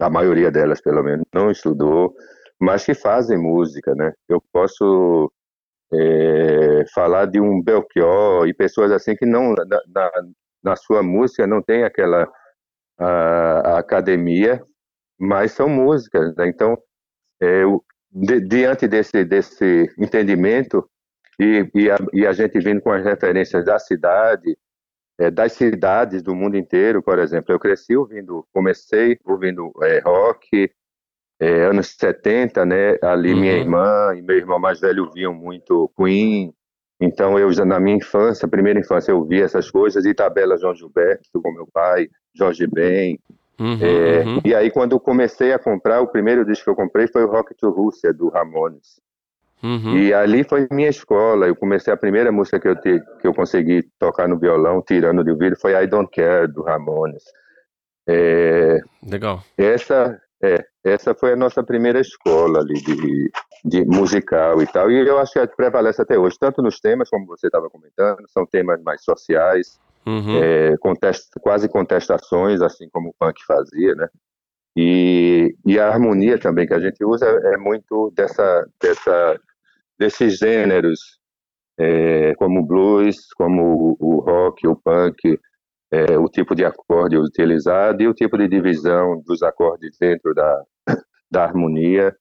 a 0.00 0.08
maioria 0.08 0.50
delas 0.50 0.80
pelo 0.80 1.02
menos 1.02 1.26
não 1.32 1.50
estudou, 1.50 2.14
mas 2.60 2.84
que 2.84 2.94
fazem 2.94 3.38
música, 3.38 3.94
né? 3.94 4.12
Eu 4.28 4.42
posso 4.52 5.32
é, 5.92 6.84
falar 6.94 7.26
de 7.26 7.40
um 7.40 7.62
Belchior 7.62 8.46
e 8.46 8.54
pessoas 8.54 8.92
assim 8.92 9.16
que 9.16 9.26
não 9.26 9.54
na, 9.54 9.64
na, 9.64 10.10
na 10.68 10.76
sua 10.76 11.02
música 11.02 11.46
não 11.46 11.62
tem 11.62 11.84
aquela 11.84 12.30
a, 12.98 13.74
a 13.74 13.78
academia, 13.78 14.62
mas 15.18 15.52
são 15.52 15.68
músicas, 15.68 16.34
né? 16.36 16.48
Então, 16.48 16.76
é, 17.40 17.62
de, 18.10 18.40
diante 18.40 18.86
desse 18.86 19.24
desse 19.24 19.90
entendimento 19.98 20.88
e, 21.40 21.70
e, 21.74 21.90
a, 21.90 21.96
e 22.12 22.26
a 22.26 22.32
gente 22.32 22.58
vindo 22.60 22.80
com 22.80 22.92
as 22.92 23.04
referências 23.04 23.64
da 23.64 23.78
cidade 23.78 24.56
é, 25.18 25.30
das 25.30 25.52
cidades 25.52 26.22
do 26.22 26.34
mundo 26.34 26.56
inteiro, 26.56 27.02
por 27.02 27.18
exemplo. 27.18 27.52
Eu 27.52 27.58
cresci 27.58 27.96
ouvindo, 27.96 28.46
comecei 28.52 29.18
ouvindo 29.24 29.72
é, 29.82 29.98
rock, 30.00 30.70
é, 31.40 31.64
anos 31.64 31.96
70, 31.98 32.64
né? 32.64 32.98
Ali 33.02 33.32
uhum. 33.32 33.40
minha 33.40 33.52
irmã 33.54 34.14
e 34.16 34.22
meu 34.22 34.36
irmão 34.36 34.58
mais 34.58 34.80
velho 34.80 35.10
viam 35.12 35.34
muito 35.34 35.90
Queen. 35.96 36.54
Então 37.00 37.38
eu 37.38 37.52
já 37.52 37.64
na 37.64 37.78
minha 37.78 37.96
infância, 37.96 38.48
primeira 38.48 38.80
infância, 38.80 39.12
eu 39.12 39.24
via 39.24 39.44
essas 39.44 39.70
coisas 39.70 40.04
e 40.04 40.14
tabela 40.14 40.58
João 40.58 40.74
Gilberto 40.74 41.40
com 41.40 41.52
meu 41.52 41.66
pai, 41.72 42.08
Jorge 42.34 42.66
Ben. 42.66 43.18
Uhum, 43.58 43.78
é, 43.80 44.24
uhum. 44.24 44.40
E 44.44 44.54
aí 44.54 44.70
quando 44.70 44.98
comecei 44.98 45.52
a 45.52 45.58
comprar, 45.58 46.00
o 46.00 46.08
primeiro 46.08 46.44
disco 46.44 46.64
que 46.64 46.70
eu 46.70 46.76
comprei 46.76 47.06
foi 47.06 47.24
o 47.24 47.30
Rock 47.30 47.54
to 47.54 47.70
Russia 47.70 48.12
do 48.12 48.28
Ramones. 48.28 49.00
Uhum. 49.62 49.96
E 49.96 50.14
ali 50.14 50.44
foi 50.44 50.68
minha 50.70 50.88
escola. 50.88 51.46
Eu 51.46 51.56
comecei 51.56 51.92
a 51.92 51.96
primeira 51.96 52.30
música 52.30 52.60
que 52.60 52.68
eu, 52.68 52.76
te, 52.76 53.02
que 53.20 53.26
eu 53.26 53.34
consegui 53.34 53.88
tocar 53.98 54.28
no 54.28 54.38
violão, 54.38 54.82
tirando 54.82 55.24
de 55.24 55.30
ouvido, 55.30 55.56
foi 55.56 55.72
I 55.72 55.86
Don't 55.86 56.10
Care 56.10 56.46
do 56.46 56.62
Ramones. 56.62 57.24
É, 58.08 58.80
Legal. 59.06 59.42
Essa, 59.56 60.20
é, 60.42 60.64
essa 60.84 61.14
foi 61.14 61.32
a 61.32 61.36
nossa 61.36 61.62
primeira 61.62 62.00
escola 62.00 62.60
ali 62.60 62.74
de, 62.74 63.30
de 63.64 63.84
musical 63.84 64.62
e 64.62 64.66
tal. 64.66 64.90
E 64.90 65.06
eu 65.06 65.18
acho 65.18 65.32
que 65.32 65.46
prevalece 65.56 66.00
até 66.00 66.18
hoje, 66.18 66.36
tanto 66.38 66.62
nos 66.62 66.78
temas, 66.80 67.10
como 67.10 67.26
você 67.26 67.46
estava 67.48 67.68
comentando, 67.68 68.24
são 68.28 68.46
temas 68.46 68.80
mais 68.82 69.02
sociais, 69.02 69.78
uhum. 70.06 70.42
é, 70.42 70.76
contest, 70.78 71.28
quase 71.40 71.68
contestações, 71.68 72.62
assim 72.62 72.88
como 72.90 73.10
o 73.10 73.14
punk 73.18 73.44
fazia, 73.46 73.94
né? 73.94 74.08
E, 74.76 75.56
e 75.66 75.78
a 75.78 75.88
harmonia 75.88 76.38
também 76.38 76.66
que 76.66 76.74
a 76.74 76.78
gente 76.78 77.04
usa 77.04 77.26
é 77.26 77.56
muito 77.56 78.12
dessa, 78.14 78.64
dessa 78.80 79.40
desses 79.98 80.38
gêneros, 80.38 81.18
é, 81.76 82.34
como 82.36 82.60
o 82.60 82.64
blues, 82.64 83.16
como 83.36 83.62
o, 83.62 83.96
o 83.98 84.20
rock, 84.20 84.66
o 84.68 84.76
punk, 84.76 85.38
é, 85.90 86.18
o 86.18 86.28
tipo 86.28 86.54
de 86.54 86.64
acorde 86.64 87.16
utilizado 87.16 88.02
e 88.02 88.08
o 88.08 88.14
tipo 88.14 88.36
de 88.36 88.48
divisão 88.48 89.22
dos 89.26 89.42
acordes 89.42 89.96
dentro 89.98 90.34
da, 90.34 90.62
da 91.30 91.44
harmonia 91.44 92.14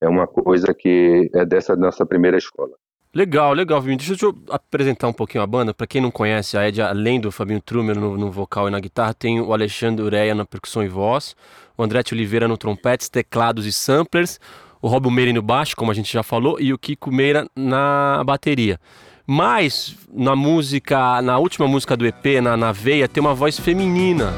é 0.00 0.08
uma 0.08 0.26
coisa 0.26 0.74
que 0.74 1.30
é 1.34 1.44
dessa 1.44 1.76
nossa 1.76 2.04
primeira 2.04 2.36
escola. 2.36 2.72
Legal, 3.14 3.52
legal, 3.52 3.80
Fabinho. 3.80 3.98
Deixa 3.98 4.24
eu 4.24 4.34
apresentar 4.48 5.06
um 5.06 5.12
pouquinho 5.12 5.44
a 5.44 5.46
banda. 5.46 5.74
Para 5.74 5.86
quem 5.86 6.00
não 6.00 6.10
conhece, 6.10 6.56
a 6.56 6.66
Ed, 6.66 6.80
além 6.80 7.20
do 7.20 7.30
Fabinho 7.30 7.60
Trumer 7.60 7.94
no, 7.94 8.16
no, 8.16 8.30
vocal 8.30 8.68
e 8.68 8.70
na 8.70 8.80
guitarra, 8.80 9.12
tem 9.12 9.38
o 9.38 9.52
Alexandre 9.52 10.02
Ureia 10.02 10.34
na 10.34 10.46
percussão 10.46 10.82
e 10.82 10.88
voz, 10.88 11.36
o 11.76 11.82
Andrete 11.82 12.14
Oliveira 12.14 12.48
no 12.48 12.56
trompetes, 12.56 13.10
teclados 13.10 13.66
e 13.66 13.72
samplers, 13.72 14.40
o 14.80 14.88
Robo 14.88 15.10
Meira 15.10 15.30
no 15.30 15.42
baixo, 15.42 15.76
como 15.76 15.90
a 15.90 15.94
gente 15.94 16.10
já 16.10 16.22
falou, 16.22 16.58
e 16.58 16.72
o 16.72 16.78
Kiko 16.78 17.12
Meira 17.12 17.46
na 17.54 18.24
bateria. 18.24 18.80
Mas 19.26 19.96
na 20.12 20.34
música, 20.34 21.22
na 21.22 21.38
última 21.38 21.68
música 21.68 21.96
do 21.96 22.06
EP, 22.06 22.40
na, 22.42 22.56
na 22.56 22.72
veia, 22.72 23.08
tem 23.08 23.20
uma 23.20 23.34
voz 23.34 23.58
feminina. 23.58 24.32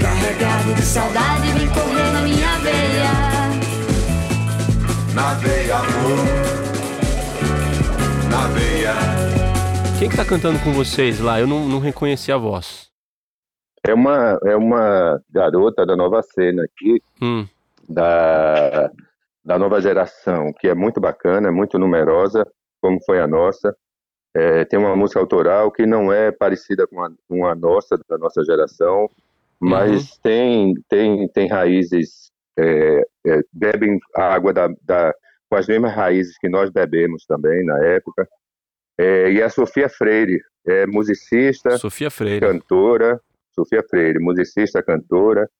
Carregado 0.00 0.74
de 0.74 0.82
saudade, 0.82 1.52
vem 1.52 1.68
correr 1.68 2.12
na 2.12 2.22
minha 2.22 2.58
veia. 2.58 3.10
Na 5.14 5.34
veia, 5.34 5.76
amor. 5.76 6.18
Na 8.30 8.48
veia. 8.48 8.94
Quem 9.98 10.08
que 10.08 10.16
tá 10.16 10.24
cantando 10.24 10.58
com 10.60 10.72
vocês 10.72 11.20
lá? 11.20 11.38
Eu 11.38 11.46
não, 11.46 11.68
não 11.68 11.78
reconheci 11.78 12.32
a 12.32 12.36
voz. 12.36 12.88
É 13.86 13.94
uma, 13.94 14.38
é 14.44 14.56
uma 14.56 15.20
garota 15.30 15.86
da 15.86 15.96
nova 15.96 16.20
cena 16.22 16.64
aqui, 16.64 17.00
hum. 17.22 17.46
da 17.88 18.90
da 19.44 19.58
nova 19.58 19.80
geração, 19.80 20.52
que 20.52 20.68
é 20.68 20.74
muito 20.74 21.00
bacana, 21.00 21.48
é 21.48 21.50
muito 21.50 21.78
numerosa, 21.78 22.46
como 22.80 23.02
foi 23.04 23.20
a 23.20 23.26
nossa. 23.26 23.76
É, 24.34 24.64
tem 24.64 24.78
uma 24.78 24.94
música 24.94 25.18
autoral 25.18 25.72
que 25.72 25.84
não 25.84 26.12
é 26.12 26.30
parecida 26.30 26.86
com 26.86 27.02
a, 27.02 27.10
com 27.28 27.46
a 27.46 27.54
nossa, 27.54 27.98
da 28.08 28.16
nossa 28.16 28.44
geração, 28.44 29.10
mas 29.58 30.12
uhum. 30.12 30.18
tem, 30.22 30.74
tem, 30.88 31.28
tem 31.28 31.48
raízes, 31.48 32.30
é, 32.58 33.02
é, 33.26 33.40
bebem 33.52 33.98
a 34.14 34.32
água 34.32 34.52
da, 34.52 34.68
da, 34.82 35.12
com 35.48 35.56
as 35.56 35.66
mesmas 35.66 35.92
raízes 35.92 36.38
que 36.38 36.48
nós 36.48 36.70
bebemos 36.70 37.24
também 37.26 37.64
na 37.64 37.84
época. 37.84 38.28
É, 38.98 39.32
e 39.32 39.42
a 39.42 39.48
Sofia 39.48 39.88
Freire, 39.88 40.40
é 40.66 40.86
musicista, 40.86 41.76
Sofia 41.78 42.10
Freire. 42.10 42.40
cantora, 42.40 43.20
Sofia 43.52 43.82
Freire, 43.82 44.20
musicista, 44.20 44.82
cantora, 44.82 45.50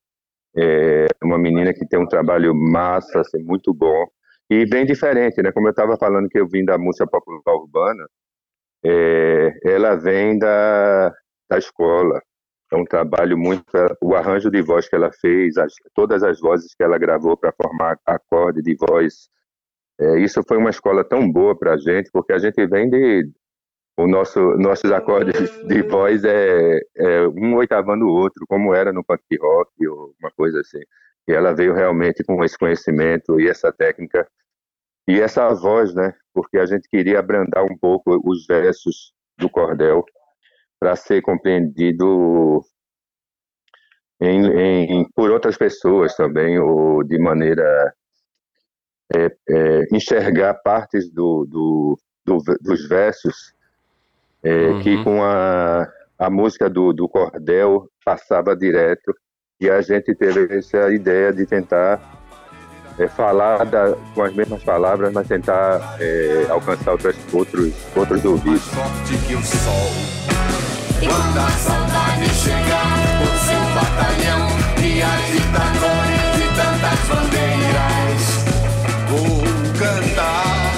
é 0.56 1.06
uma 1.22 1.38
menina 1.38 1.72
que 1.72 1.86
tem 1.86 1.98
um 1.98 2.06
trabalho 2.06 2.54
massa, 2.54 3.20
assim, 3.20 3.42
muito 3.42 3.74
bom 3.74 4.06
e 4.50 4.66
bem 4.66 4.84
diferente, 4.84 5.40
né? 5.42 5.52
Como 5.52 5.68
eu 5.68 5.70
estava 5.70 5.96
falando 5.96 6.28
que 6.28 6.38
eu 6.38 6.48
vim 6.48 6.64
da 6.64 6.76
música 6.76 7.06
popular 7.06 7.54
urbana, 7.54 8.04
é, 8.84 9.52
ela 9.64 9.94
vem 9.96 10.38
da, 10.38 11.10
da 11.48 11.58
escola. 11.58 12.20
É 12.72 12.76
um 12.76 12.84
trabalho 12.84 13.38
muito. 13.38 13.64
O 14.02 14.14
arranjo 14.14 14.50
de 14.50 14.62
voz 14.62 14.88
que 14.88 14.96
ela 14.96 15.10
fez, 15.12 15.56
as, 15.56 15.72
todas 15.94 16.22
as 16.22 16.40
vozes 16.40 16.74
que 16.74 16.82
ela 16.82 16.98
gravou 16.98 17.36
para 17.36 17.52
formar 17.52 17.96
acorde 18.06 18.62
de 18.62 18.74
voz. 18.76 19.28
É, 20.00 20.18
isso 20.20 20.42
foi 20.48 20.56
uma 20.58 20.70
escola 20.70 21.04
tão 21.04 21.30
boa 21.30 21.56
para 21.56 21.74
a 21.74 21.76
gente, 21.76 22.10
porque 22.12 22.32
a 22.32 22.38
gente 22.38 22.66
vem 22.66 22.88
de, 22.88 23.30
o 23.98 24.06
nosso 24.08 24.40
nossos 24.56 24.90
acordes 24.92 25.50
de 25.66 25.82
voz 25.82 26.24
é, 26.24 26.80
é 26.96 27.28
um 27.28 27.54
oitavando 27.56 28.06
o 28.06 28.10
outro, 28.12 28.44
como 28.48 28.74
era 28.74 28.92
no 28.92 29.04
punk 29.04 29.22
rock 29.40 29.86
ou 29.86 30.14
uma 30.20 30.30
coisa 30.32 30.60
assim. 30.60 30.80
E 31.28 31.32
ela 31.32 31.54
veio 31.54 31.74
realmente 31.74 32.24
com 32.24 32.42
esse 32.44 32.58
conhecimento 32.58 33.40
e 33.40 33.48
essa 33.48 33.72
técnica 33.72 34.26
e 35.08 35.20
essa 35.20 35.48
voz, 35.54 35.94
né? 35.94 36.14
Porque 36.32 36.58
a 36.58 36.66
gente 36.66 36.88
queria 36.88 37.18
abrandar 37.18 37.64
um 37.64 37.76
pouco 37.76 38.20
os 38.24 38.46
versos 38.46 39.12
do 39.36 39.48
cordel 39.48 40.04
para 40.78 40.96
ser 40.96 41.20
compreendido 41.20 42.62
em, 44.20 44.46
em, 44.46 45.10
por 45.14 45.30
outras 45.30 45.56
pessoas 45.56 46.14
também, 46.14 46.58
ou 46.58 47.02
de 47.02 47.18
maneira 47.18 47.94
é, 49.14 49.26
é, 49.48 49.86
enxergar 49.92 50.54
partes 50.62 51.10
do, 51.10 51.46
do, 51.46 51.98
do, 52.24 52.38
dos 52.60 52.88
versos 52.88 53.54
é, 54.42 54.68
uhum. 54.68 54.82
que 54.82 55.04
com 55.04 55.22
a, 55.22 55.90
a 56.18 56.30
música 56.30 56.68
do, 56.68 56.92
do 56.92 57.08
cordel 57.08 57.88
passava 58.04 58.56
direto 58.56 59.14
e 59.60 59.68
a 59.68 59.82
gente 59.82 60.14
teve 60.14 60.56
essa 60.56 60.90
ideia 60.90 61.32
de 61.32 61.44
tentar 61.44 62.00
é, 62.98 63.06
falar 63.08 63.64
da, 63.66 63.94
com 64.14 64.22
as 64.22 64.34
mesmas 64.34 64.62
palavras, 64.64 65.12
mas 65.12 65.28
tentar 65.28 65.96
é, 66.00 66.46
alcançar 66.48 66.92
outros, 66.92 67.16
outros, 67.32 67.72
outros 67.94 68.24
ouvidos. 68.24 68.62
Quando 70.98 71.38
a 71.38 71.50
saudade 71.50 72.28
chegar, 72.30 72.96
o 73.22 73.26
seu 73.46 73.60
batalhão 73.74 74.48
e 74.82 75.02
agita 75.02 75.80
bandeiras. 77.08 78.44
Vou 79.08 79.42
cantar 79.78 80.70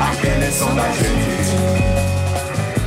aquele 0.00 0.50
som 0.50 0.74
da 0.74 0.90
gente. 0.92 1.33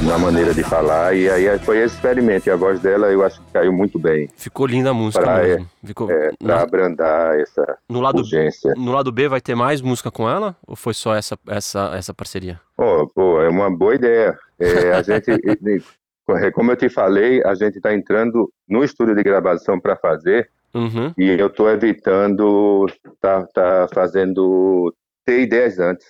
Uma 0.08 0.18
maneira 0.18 0.54
de 0.54 0.64
falar, 0.64 1.14
e 1.16 1.30
aí 1.30 1.60
foi 1.60 1.80
esse 1.80 1.96
experimento. 1.96 2.48
E 2.48 2.52
a 2.52 2.56
voz 2.56 2.80
dela 2.80 3.08
eu 3.08 3.24
acho 3.26 3.42
que 3.42 3.52
caiu 3.52 3.74
muito 3.74 4.00
bem. 4.00 4.30
Ficou 4.38 4.66
linda 4.66 4.92
a 4.92 4.94
música 4.94 5.22
Pra- 5.24 5.44
mesmo. 5.44 5.70
Ficou... 5.84 6.10
É, 6.10 6.32
pra 6.40 6.56
Na- 6.56 6.62
abrandar 6.62 7.38
essa 7.40 7.78
no, 7.90 8.00
lado, 8.00 8.20
urgência. 8.20 8.74
no 8.78 8.92
lado 8.94 9.12
B 9.12 9.28
vai 9.28 9.42
ter 9.42 9.54
mais 9.54 9.82
música 9.82 10.10
com 10.10 10.30
ela? 10.30 10.56
Ou 10.66 10.76
foi 10.78 10.94
só 10.94 11.14
essa, 11.14 11.38
essa, 11.48 11.92
essa 11.94 12.14
parceria? 12.14 12.60
Pô, 12.76 13.06
pô, 13.14 13.42
é 13.42 13.50
uma 13.50 13.70
boa 13.70 13.96
ideia. 13.96 14.38
É, 14.58 14.94
a 14.94 15.02
gente, 15.02 15.26
como 16.54 16.72
eu 16.72 16.78
te 16.78 16.88
falei, 16.90 17.44
a 17.46 17.54
gente 17.54 17.76
está 17.78 17.94
entrando 17.94 18.50
no 18.68 18.84
estúdio 18.86 19.14
de 19.16 19.24
gravação 19.24 19.80
para 19.80 19.96
fazer 19.98 20.50
Uhum. 20.74 21.12
e 21.18 21.30
eu 21.40 21.48
estou 21.48 21.70
evitando 21.70 22.86
tá, 23.20 23.46
tá 23.54 23.88
fazendo 23.94 24.94
ter 25.26 25.42
ideias 25.42 25.80
antes, 25.80 26.06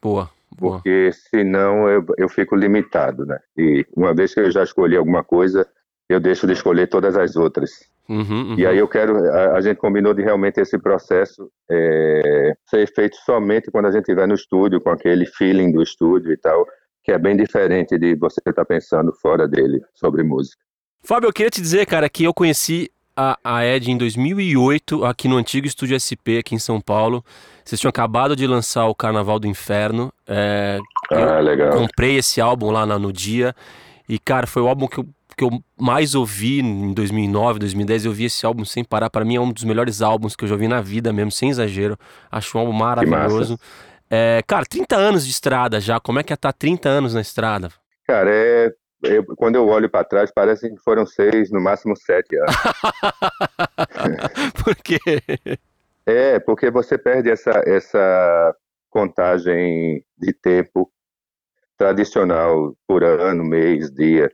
boa. 0.00 0.30
Porque 0.56 1.10
senão 1.12 1.88
eu, 1.88 2.04
eu 2.16 2.28
fico 2.28 2.56
limitado, 2.56 3.26
né? 3.26 3.38
E 3.56 3.86
uma 3.96 4.14
vez 4.14 4.34
que 4.34 4.40
eu 4.40 4.50
já 4.50 4.62
escolhi 4.62 4.96
alguma 4.96 5.22
coisa, 5.22 5.66
eu 6.08 6.20
deixo 6.20 6.46
de 6.46 6.52
escolher 6.52 6.88
todas 6.88 7.16
as 7.16 7.36
outras. 7.36 7.70
Uhum, 8.08 8.50
uhum. 8.50 8.54
E 8.58 8.66
aí 8.66 8.78
eu 8.78 8.86
quero, 8.86 9.16
a, 9.32 9.56
a 9.56 9.60
gente 9.60 9.78
combinou 9.78 10.14
de 10.14 10.22
realmente 10.22 10.60
esse 10.60 10.78
processo 10.78 11.50
é, 11.70 12.54
ser 12.64 12.92
feito 12.94 13.16
somente 13.24 13.70
quando 13.70 13.86
a 13.86 13.90
gente 13.90 14.02
estiver 14.02 14.28
no 14.28 14.34
estúdio, 14.34 14.80
com 14.80 14.90
aquele 14.90 15.26
feeling 15.26 15.72
do 15.72 15.82
estúdio 15.82 16.32
e 16.32 16.36
tal, 16.36 16.64
que 17.02 17.12
é 17.12 17.18
bem 17.18 17.36
diferente 17.36 17.98
de 17.98 18.14
você 18.14 18.40
estar 18.46 18.64
pensando 18.64 19.12
fora 19.12 19.48
dele 19.48 19.80
sobre 19.94 20.22
música. 20.22 20.62
Fábio, 21.02 21.28
eu 21.28 21.32
queria 21.32 21.50
te 21.50 21.60
dizer, 21.60 21.86
cara, 21.86 22.08
que 22.08 22.24
eu 22.24 22.34
conheci 22.34 22.90
a, 23.16 23.38
a 23.42 23.64
Ed 23.66 23.90
em 23.90 23.96
2008, 23.96 25.04
aqui 25.04 25.26
no 25.28 25.36
antigo 25.36 25.66
estúdio 25.66 25.96
SP, 25.98 26.38
aqui 26.38 26.54
em 26.54 26.58
São 26.58 26.80
Paulo. 26.80 27.24
Vocês 27.64 27.80
tinham 27.80 27.88
acabado 27.90 28.36
de 28.36 28.46
lançar 28.46 28.86
o 28.86 28.94
Carnaval 28.94 29.38
do 29.38 29.46
Inferno. 29.46 30.12
É, 30.26 30.78
Ah, 31.10 31.40
legal. 31.40 31.70
comprei 31.72 32.16
esse 32.16 32.40
álbum 32.40 32.70
lá 32.70 32.84
na- 32.86 32.98
no 32.98 33.12
dia. 33.12 33.54
E, 34.08 34.18
cara, 34.18 34.46
foi 34.46 34.62
o 34.62 34.68
álbum 34.68 34.86
que 34.86 34.98
eu, 34.98 35.06
que 35.36 35.42
eu 35.44 35.50
mais 35.76 36.14
ouvi 36.14 36.60
em 36.60 36.92
2009, 36.94 37.58
2010. 37.58 38.04
Eu 38.04 38.12
vi 38.12 38.24
esse 38.26 38.46
álbum 38.46 38.64
sem 38.64 38.84
parar. 38.84 39.10
Para 39.10 39.24
mim 39.24 39.34
é 39.36 39.40
um 39.40 39.50
dos 39.50 39.64
melhores 39.64 40.00
álbuns 40.02 40.36
que 40.36 40.44
eu 40.44 40.48
já 40.48 40.54
ouvi 40.54 40.68
na 40.68 40.80
vida 40.80 41.12
mesmo, 41.12 41.32
sem 41.32 41.50
exagero. 41.50 41.98
Acho 42.30 42.56
um 42.56 42.60
álbum 42.60 42.72
maravilhoso. 42.72 43.58
É, 44.08 44.40
cara, 44.46 44.64
30 44.64 44.94
anos 44.96 45.24
de 45.24 45.32
estrada 45.32 45.80
já. 45.80 45.98
Como 45.98 46.20
é 46.20 46.22
que 46.22 46.32
é 46.32 46.34
estar 46.34 46.52
30 46.52 46.88
anos 46.88 47.12
na 47.14 47.20
estrada? 47.20 47.70
Cara, 48.06 48.30
é, 48.32 48.72
eu- 49.02 49.24
quando 49.36 49.56
eu 49.56 49.66
olho 49.68 49.90
para 49.90 50.04
trás, 50.04 50.30
parece 50.34 50.70
que 50.70 50.76
foram 50.82 51.04
seis, 51.06 51.50
no 51.50 51.60
máximo 51.60 51.94
sete 51.96 52.36
anos. 52.36 52.54
Por 54.64 54.74
quê? 54.76 54.98
É, 56.06 56.38
porque 56.38 56.70
você 56.70 56.96
perde 56.96 57.30
essa, 57.30 57.50
essa 57.66 58.54
contagem 58.90 60.04
de 60.16 60.32
tempo 60.32 60.90
tradicional 61.76 62.74
por 62.86 63.04
ano, 63.04 63.44
mês, 63.44 63.90
dia. 63.90 64.30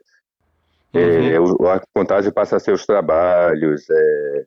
É, 0.95 1.41
o- 1.41 1.67
a 1.69 1.81
contagem 1.95 2.31
passa 2.33 2.57
a 2.57 2.61
ser 2.61 2.73
os 2.73 2.85
trabalhos, 2.85 3.89
é, 3.91 4.45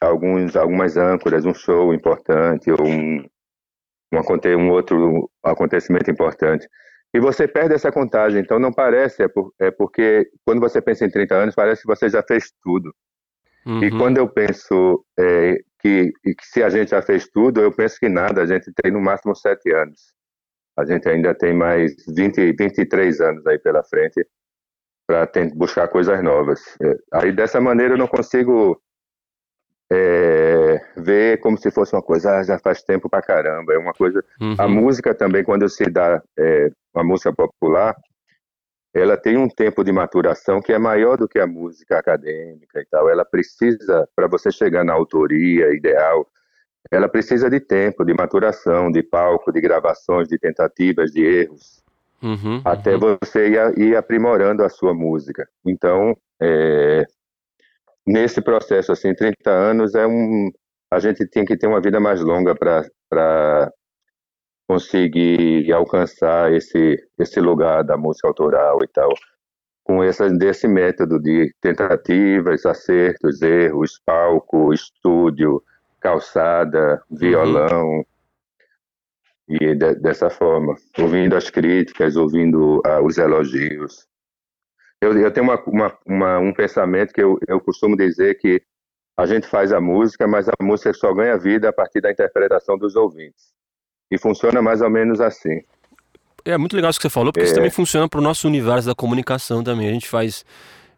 alguns, 0.00 0.54
algumas 0.54 0.96
âncoras, 0.96 1.46
um 1.46 1.54
show 1.54 1.94
importante 1.94 2.70
ou 2.70 2.86
um, 2.86 3.24
um, 4.12 4.58
um 4.58 4.70
outro 4.70 5.30
acontecimento 5.42 6.10
importante. 6.10 6.68
E 7.14 7.20
você 7.20 7.48
perde 7.48 7.74
essa 7.74 7.90
contagem, 7.90 8.40
então 8.40 8.58
não 8.58 8.72
parece, 8.72 9.22
é, 9.22 9.28
por- 9.28 9.52
é 9.58 9.70
porque 9.70 10.28
quando 10.44 10.60
você 10.60 10.82
pensa 10.82 11.04
em 11.06 11.10
30 11.10 11.34
anos, 11.34 11.54
parece 11.54 11.82
que 11.82 11.86
você 11.88 12.08
já 12.08 12.22
fez 12.22 12.52
tudo. 12.62 12.94
E 13.66 13.90
Uhum. 13.90 13.98
quando 13.98 14.18
eu 14.18 14.28
penso 14.28 15.04
é, 15.18 15.58
que, 15.80 16.12
e 16.24 16.34
que 16.34 16.46
se 16.46 16.62
a 16.62 16.68
gente 16.68 16.90
já 16.90 17.02
fez 17.02 17.28
tudo, 17.28 17.60
eu 17.60 17.72
penso 17.72 17.98
que 17.98 18.08
nada, 18.08 18.42
a 18.42 18.46
gente 18.46 18.72
tem 18.82 18.92
no 18.92 19.00
máximo 19.00 19.34
sete 19.34 19.72
anos. 19.72 20.14
A 20.76 20.84
gente 20.84 21.08
ainda 21.08 21.34
tem 21.34 21.54
mais 21.54 21.94
20, 22.14 22.52
23 22.52 23.20
anos 23.20 23.46
aí 23.46 23.58
pela 23.58 23.82
frente 23.82 24.26
para 25.06 25.28
buscar 25.54 25.88
coisas 25.88 26.22
novas. 26.22 26.60
É, 26.82 26.96
aí 27.14 27.32
dessa 27.32 27.60
maneira 27.60 27.94
eu 27.94 27.98
não 27.98 28.08
consigo 28.08 28.80
é, 30.76 31.00
ver 31.00 31.40
como 31.40 31.56
se 31.58 31.70
fosse 31.70 31.94
uma 31.94 32.02
coisa, 32.02 32.38
ah, 32.38 32.42
já 32.42 32.58
faz 32.58 32.82
tempo 32.82 33.08
pra 33.08 33.22
caramba. 33.22 33.72
É 33.74 33.78
uma 33.78 33.92
coisa. 33.92 34.24
A 34.58 34.66
Uhum. 34.66 34.70
música 34.70 35.14
também, 35.14 35.44
quando 35.44 35.68
se 35.68 35.84
dá 35.90 36.22
é, 36.38 36.70
uma 36.94 37.04
música 37.04 37.32
popular, 37.32 37.94
ela 38.94 39.16
tem 39.16 39.36
um 39.36 39.48
tempo 39.48 39.84
de 39.84 39.92
maturação 39.92 40.60
que 40.62 40.72
é 40.72 40.78
maior 40.78 41.18
do 41.18 41.28
que 41.28 41.38
a 41.38 41.46
música 41.46 41.98
acadêmica 41.98 42.80
e 42.80 42.86
tal. 42.86 43.10
Ela 43.10 43.24
precisa, 43.24 44.08
para 44.16 44.26
você 44.26 44.50
chegar 44.50 44.84
na 44.84 44.94
autoria 44.94 45.74
ideal, 45.74 46.26
ela 46.90 47.08
precisa 47.08 47.50
de 47.50 47.60
tempo, 47.60 48.04
de 48.04 48.14
maturação, 48.14 48.90
de 48.90 49.02
palco, 49.02 49.52
de 49.52 49.60
gravações, 49.60 50.28
de 50.28 50.38
tentativas, 50.38 51.10
de 51.10 51.24
erros, 51.24 51.82
Uhum, 52.22 52.62
até 52.64 52.94
uhum. 52.94 53.18
você 53.20 53.48
ir, 53.48 53.78
ir 53.78 53.96
aprimorando 53.96 54.64
a 54.64 54.68
sua 54.70 54.94
música. 54.94 55.46
Então, 55.64 56.16
é, 56.40 57.04
nesse 58.06 58.40
processo, 58.40 58.92
assim, 58.92 59.14
30 59.14 59.50
anos 59.50 59.94
é 59.94 60.06
um. 60.06 60.50
A 60.90 60.98
gente 60.98 61.26
tem 61.28 61.44
que 61.44 61.56
ter 61.56 61.66
uma 61.66 61.80
vida 61.80 62.00
mais 62.00 62.20
longa 62.20 62.54
para 62.54 63.72
conseguir 64.68 65.72
alcançar 65.72 66.52
esse, 66.52 66.96
esse 67.18 67.40
lugar 67.40 67.82
da 67.84 67.96
música 67.96 68.28
autoral 68.28 68.78
e 68.82 68.88
tal, 68.88 69.10
com 69.84 70.02
essa, 70.02 70.28
desse 70.30 70.68
método 70.68 71.20
de 71.20 71.54
tentativas, 71.60 72.66
acertos, 72.66 73.42
erros, 73.42 74.00
palco, 74.04 74.72
estúdio, 74.74 75.62
calçada, 76.00 77.02
violão, 77.10 78.04
e 79.48 79.74
de- 79.74 79.94
dessa 79.96 80.28
forma, 80.28 80.74
ouvindo 80.98 81.36
as 81.36 81.50
críticas, 81.50 82.16
ouvindo 82.16 82.80
ah, 82.84 83.00
os 83.00 83.16
elogios. 83.18 84.06
Eu, 85.00 85.16
eu 85.18 85.32
tenho 85.32 85.46
uma, 85.46 85.62
uma, 85.66 85.98
uma- 86.06 86.38
um 86.38 86.52
pensamento 86.52 87.12
que 87.12 87.22
eu, 87.22 87.38
eu 87.48 87.60
costumo 87.60 87.96
dizer 87.96 88.36
que 88.38 88.62
a 89.16 89.26
gente 89.26 89.46
faz 89.46 89.72
a 89.72 89.80
música, 89.80 90.26
mas 90.26 90.48
a 90.48 90.52
música 90.60 90.92
só 90.92 91.12
ganha 91.14 91.38
vida 91.38 91.68
a 91.68 91.72
partir 91.72 92.00
da 92.00 92.10
interpretação 92.10 92.76
dos 92.76 92.96
ouvintes. 92.96 93.54
E 94.10 94.18
funciona 94.18 94.60
mais 94.62 94.80
ou 94.82 94.90
menos 94.90 95.20
assim. 95.20 95.62
É 96.44 96.56
muito 96.56 96.76
legal 96.76 96.90
isso 96.90 96.98
que 97.00 97.02
você 97.04 97.10
falou, 97.10 97.32
porque 97.32 97.44
isso 97.44 97.54
É. 97.54 97.56
também 97.56 97.70
funciona 97.70 98.08
para 98.08 98.20
o 98.20 98.22
nosso 98.22 98.46
universo 98.46 98.86
da 98.86 98.94
comunicação 98.94 99.64
também. 99.64 99.88
A 99.88 99.92
gente 99.92 100.06
faz 100.08 100.44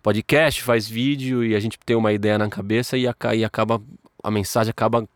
podcast, 0.03 0.63
faz 0.63 0.87
vídeo 0.89 1.43
e 1.45 1.55
a 1.55 1.61
gente 1.61 1.79
tem 1.87 1.97
uma 1.97 2.13
ideia 2.13 2.37
na 2.39 2.49
cabeça 2.49 2.97
e, 2.99 3.07
aca- 3.07 3.35
e 3.35 3.45
acaba 3.45 3.81
a 4.23 4.31
mensagem 4.31 4.71
acaba 4.71 5.09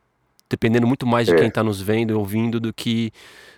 dependendo 0.48 0.86
muito 0.86 1.06
mais 1.06 1.26
de 1.26 1.34
É. 1.34 1.36
quem 1.36 1.48
está 1.48 1.62
nos 1.62 1.80
vendo 1.80 2.10
e 2.12 2.14
ouvindo 2.14 2.60
do 2.60 2.72
que 2.72 3.10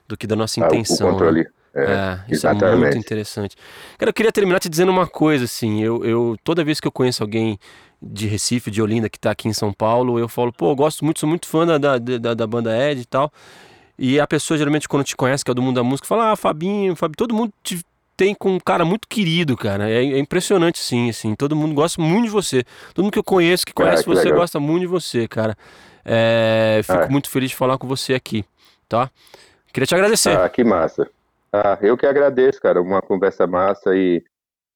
do 0.07 0.17
que 0.19 0.27
da 0.27 0.37
nossa 0.37 0.63
Ah, 0.63 0.67
intenção. 0.67 1.07
o 1.07 1.11
né? 1.11 1.17
controle. 1.17 1.47
É, 1.75 1.81
É, 1.81 2.25
isso 2.33 2.47
é 2.47 2.51
muito 2.53 2.65
exatamente. 2.65 2.99
interessante. 2.99 3.57
Cara, 3.99 4.11
eu 4.11 4.15
queria 4.15 4.31
terminar 4.31 4.61
te 4.61 4.69
dizendo 4.69 4.91
uma 4.93 5.07
coisa, 5.09 5.45
assim, 5.47 5.83
eu, 5.83 6.05
eu 6.05 6.37
toda 6.45 6.63
vez 6.63 6.79
que 6.79 6.87
eu 6.87 6.93
conheço 6.93 7.23
alguém 7.23 7.59
de 8.07 8.27
Recife, 8.27 8.71
de 8.71 8.81
Olinda, 8.83 9.09
que 9.09 9.19
tá 9.19 9.31
aqui 9.31 9.49
em 9.49 9.53
São 9.53 9.73
Paulo, 9.73 10.19
eu 10.19 10.29
falo, 10.29 10.53
pô, 10.53 10.71
eu 10.71 10.77
gosto 10.77 11.05
muito, 11.05 11.21
sou 11.21 11.29
muito 11.29 11.47
fã 11.47 11.67
da, 11.67 11.79
da, 11.79 11.99
da, 11.99 12.35
da 12.35 12.47
banda 12.47 12.77
Ed 12.91 13.01
e 13.01 13.05
tal, 13.05 13.33
e 13.99 14.21
a 14.21 14.27
pessoa 14.27 14.57
geralmente 14.59 14.89
quando 14.89 15.05
te 15.05 15.17
conhece, 15.17 15.45
que 15.45 15.51
é 15.51 15.55
do 15.55 15.63
mundo 15.63 15.77
da 15.77 15.83
música, 15.85 16.07
fala, 16.07 16.33
ah, 16.33 16.37
Fabinho, 16.37 16.95
Fabinho, 16.97 17.17
todo 17.17 17.35
mundo 17.35 17.53
te 17.63 17.83
tem 18.17 18.33
com 18.33 18.51
um 18.51 18.61
cara 18.61 18.85
muito 18.85 19.09
querido, 19.09 19.57
cara, 19.57 19.91
é, 19.91 19.97
é 20.05 20.19
impressionante, 20.19 20.79
sim, 20.79 21.11
assim, 21.11 21.35
todo 21.35 21.57
mundo 21.57 21.75
gosta 21.75 22.01
muito 22.01 22.27
de 22.27 22.31
você, 22.31 22.63
todo 22.95 23.03
mundo 23.05 23.13
que 23.13 23.19
eu 23.19 23.25
conheço, 23.25 23.67
que 23.67 23.73
conhece 23.73 24.05
que 24.05 24.09
você, 24.09 24.25
legal. 24.25 24.39
gosta 24.41 24.61
muito 24.61 24.83
de 24.83 24.87
você, 24.87 25.27
cara, 25.27 25.57
é, 26.05 26.81
fico 26.85 26.99
Ah. 27.05 27.09
muito 27.09 27.29
feliz 27.31 27.51
de 27.51 27.57
falar 27.57 27.77
com 27.79 27.89
você 27.89 28.15
aqui, 28.15 28.45
tá? 28.89 29.11
Queria 29.73 29.87
te 29.87 29.95
agradecer. 29.95 30.39
Ah, 30.39 30.49
que 30.49 30.63
massa. 30.63 31.11
Ah, 31.53 31.77
eu 31.83 31.97
que 31.97 32.07
agradeço, 32.07 32.61
cara. 32.61 32.81
Uma 32.81 33.03
conversa 33.03 33.47
massa 33.47 33.97
e 33.97 34.23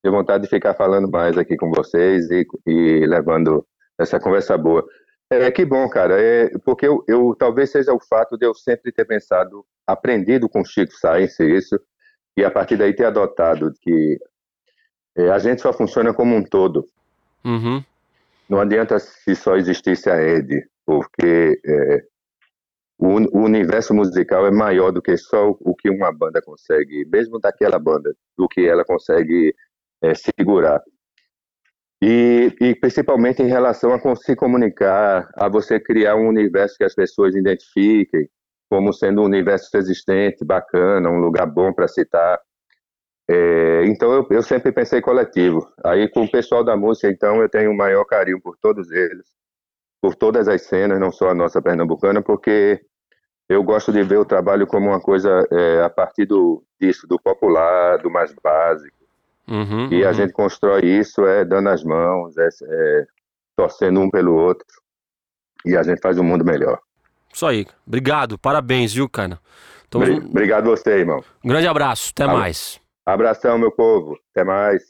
tenho 0.03 0.15
vontade 0.15 0.45
de 0.45 0.51
ficar 0.51 0.75
falando 0.75 1.11
mais 1.11 1.37
aqui 1.37 1.57
com 1.57 1.71
vocês 1.71 2.31
e, 2.31 2.47
e 2.67 3.07
levando 3.07 3.67
essa 3.99 4.21
conversa 4.21 4.57
boa. 4.57 4.87
É 5.31 5.51
que 5.51 5.65
bom, 5.65 5.89
cara. 5.89 6.21
É, 6.21 6.51
porque 6.65 6.87
eu, 6.87 7.05
eu 7.07 7.35
talvez 7.39 7.71
seja 7.71 7.93
o 7.93 8.01
fato 8.01 8.39
de 8.39 8.47
eu 8.47 8.55
sempre 8.55 8.93
ter 8.93 9.05
pensado, 9.05 9.65
aprendido 9.87 10.49
com 10.49 10.65
Chico 10.65 10.93
Science 10.93 11.43
isso, 11.43 11.79
e 12.37 12.45
a 12.45 12.51
partir 12.51 12.77
daí 12.77 12.95
ter 12.95 13.05
adotado 13.05 13.73
que 13.83 14.19
é, 15.17 15.31
a 15.31 15.39
gente 15.39 15.61
só 15.61 15.73
funciona 15.73 16.15
como 16.15 16.35
um 16.35 16.43
todo. 16.43 16.87
Uhum. 17.45 17.83
Não 18.49 18.61
adianta 18.61 18.99
se 18.99 19.35
só 19.35 19.57
existisse 19.57 20.09
a 20.09 20.23
Ed, 20.23 20.67
porque 20.87 21.61
é, 21.67 22.05
o, 22.99 23.39
o 23.39 23.45
universo 23.45 23.93
musical 23.93 24.47
é 24.47 24.51
maior 24.51 24.93
do 24.93 25.03
que 25.03 25.17
só 25.17 25.51
o, 25.51 25.59
o 25.61 25.75
que 25.75 25.91
uma 25.91 26.11
banda 26.11 26.41
consegue, 26.41 27.05
mesmo 27.13 27.39
daquela 27.39 27.79
banda, 27.79 28.15
do 28.37 28.49
que 28.49 28.67
ela 28.67 28.85
consegue 28.85 29.55
é, 30.03 30.15
segurar. 30.15 30.83
E, 32.03 32.55
e 32.61 32.75
principalmente 32.77 33.43
em 33.43 33.49
relação 33.49 33.93
a 33.93 34.17
se 34.17 34.37
comunicar, 34.37 35.29
a 35.35 35.49
você 35.49 35.81
criar 35.81 36.15
um 36.17 36.29
universo 36.29 36.77
que 36.77 36.85
as 36.85 36.95
pessoas 36.95 37.35
identifiquem 37.35 38.29
como 38.71 38.93
sendo 38.93 39.23
um 39.23 39.25
universo 39.25 39.75
existente, 39.77 40.45
bacana, 40.45 41.09
um 41.11 41.19
lugar 41.19 41.47
bom 41.47 41.73
para 41.73 41.89
citar. 41.89 42.39
É, 43.31 43.85
então 43.87 44.13
eu, 44.13 44.27
eu 44.31 44.43
sempre 44.43 44.73
pensei 44.73 45.01
coletivo. 45.01 45.73
Aí 45.85 46.09
com 46.09 46.25
o 46.25 46.31
pessoal 46.31 46.63
da 46.65 46.77
música, 46.77 47.09
então 47.11 47.41
eu 47.43 47.49
tenho 47.49 47.71
o 47.71 47.77
maior 47.77 48.05
carinho 48.05 48.41
por 48.41 48.57
todos 48.59 48.91
eles. 48.91 49.27
por 50.03 50.15
todas 50.17 50.49
as 50.49 50.63
cenas, 50.63 51.01
não 51.01 51.13
só 51.13 51.31
a 51.31 51.35
nossa 51.35 51.63
pernambucana, 51.63 52.23
porque 52.23 52.81
eu 53.49 53.63
gosto 53.65 53.93
de 53.93 54.03
ver 54.03 54.19
o 54.19 54.25
trabalho 54.27 54.67
como 54.67 54.89
uma 54.89 55.01
coisa 55.01 55.47
é, 55.53 55.83
a 55.83 55.91
partir 55.91 56.27
do, 56.27 56.65
disso, 56.81 57.07
do 57.09 57.19
popular, 57.21 57.99
do 57.99 58.11
mais 58.11 58.35
básico. 58.43 58.98
Uhum, 59.49 59.89
e 59.91 60.03
uhum. 60.03 60.09
a 60.09 60.13
gente 60.13 60.33
constrói 60.33 60.85
isso 60.85 61.25
é 61.25 61.45
dando 61.45 61.71
as 61.71 61.83
mãos, 61.83 62.37
é, 62.37 62.49
é, 62.63 63.07
torcendo 63.57 64.01
um 64.01 64.11
pelo 64.11 64.35
outro. 64.35 64.67
E 65.65 65.77
a 65.77 65.83
gente 65.83 66.01
faz 66.01 66.19
um 66.19 66.23
mundo 66.23 66.45
melhor. 66.45 66.79
Isso 67.33 67.47
aí. 67.47 67.67
Obrigado. 67.87 68.39
Parabéns, 68.39 68.93
viu, 68.93 69.09
cara? 69.09 69.41
Então, 69.87 70.03
Obrigado 70.03 70.67
você, 70.67 70.99
irmão. 70.99 71.25
Um 71.43 71.49
grande 71.49 71.67
abraço. 71.67 72.11
Até 72.11 72.27
mais. 72.27 72.81
Abração, 73.07 73.59
meu 73.59 73.73
povo. 73.73 74.19
Até 74.31 74.45
mais. 74.45 74.83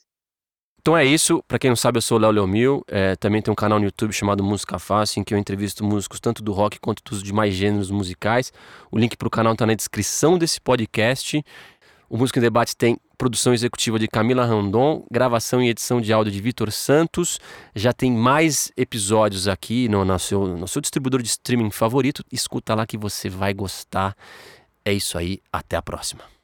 Então 0.81 0.97
é 0.97 1.05
isso. 1.05 1.43
Para 1.47 1.59
quem 1.59 1.71
não 1.71 1.77
sabe, 1.77 1.99
eu 1.99 2.03
sou 2.03 2.19
o 2.19 2.21
Léo 2.21 2.31
Leomil. 2.31 2.83
É, 2.89 3.15
também 3.17 3.43
tem 3.43 3.53
um 3.53 3.55
canal 3.55 3.79
no 3.79 3.85
YouTube 3.85 4.13
chamado 4.13 4.43
Música 4.43 4.79
Fácil, 4.79 5.21
em 5.21 5.25
que 5.25 5.35
eu 5.35 5.39
entrevisto 5.39 5.85
músicos 5.85 6.19
tanto 6.19 6.43
do 6.43 6.53
rock 6.53 6.81
quanto 6.81 7.03
dos 7.05 7.23
demais 7.23 7.55
gêneros 7.55 7.91
musicais. 7.91 8.53
O 8.91 8.99
link 8.99 9.17
para 9.17 9.29
o 9.29 9.31
canal 9.31 9.53
está 9.53 9.67
na 9.67 9.75
descrição 9.75 10.39
desse 10.39 10.61
podcast. 10.61 11.45
O 12.09 12.17
Música 12.17 12.39
em 12.39 12.43
Debate 12.43 12.77
tem 12.77 12.99
produção 13.19 13.53
executiva 13.53 13.99
de 13.99 14.07
Camila 14.07 14.47
Randon, 14.47 15.05
gravação 15.11 15.61
e 15.61 15.69
edição 15.69 16.01
de 16.01 16.13
áudio 16.13 16.33
de 16.33 16.41
Vitor 16.41 16.71
Santos. 16.71 17.41
Já 17.75 17.93
tem 17.93 18.13
mais 18.13 18.73
episódios 18.77 19.49
aqui 19.49 19.89
no, 19.89 20.05
no, 20.05 20.19
seu, 20.19 20.47
no 20.47 20.69
seu 20.69 20.81
distribuidor 20.81 21.21
de 21.21 21.29
streaming 21.29 21.73
favorito. 21.73 22.25
Escuta 22.31 22.77
lá 22.77 22.87
que 22.87 22.97
você 22.97 23.29
vai 23.29 23.53
gostar. 23.53 24.17
É 24.85 24.93
isso 24.93 25.19
aí, 25.19 25.41
até 25.53 25.77
a 25.77 25.83
próxima. 25.83 26.38